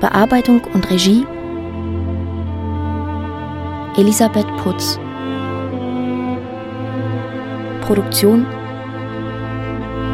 Bearbeitung 0.00 0.60
und 0.74 0.90
Regie 0.90 1.26
Elisabeth 3.96 4.46
Putz. 4.58 4.98
Produktion 7.86 8.46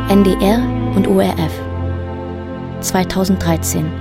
NDR 0.08 0.60
und 0.94 1.08
ORF 1.08 1.52
2013 2.80 3.99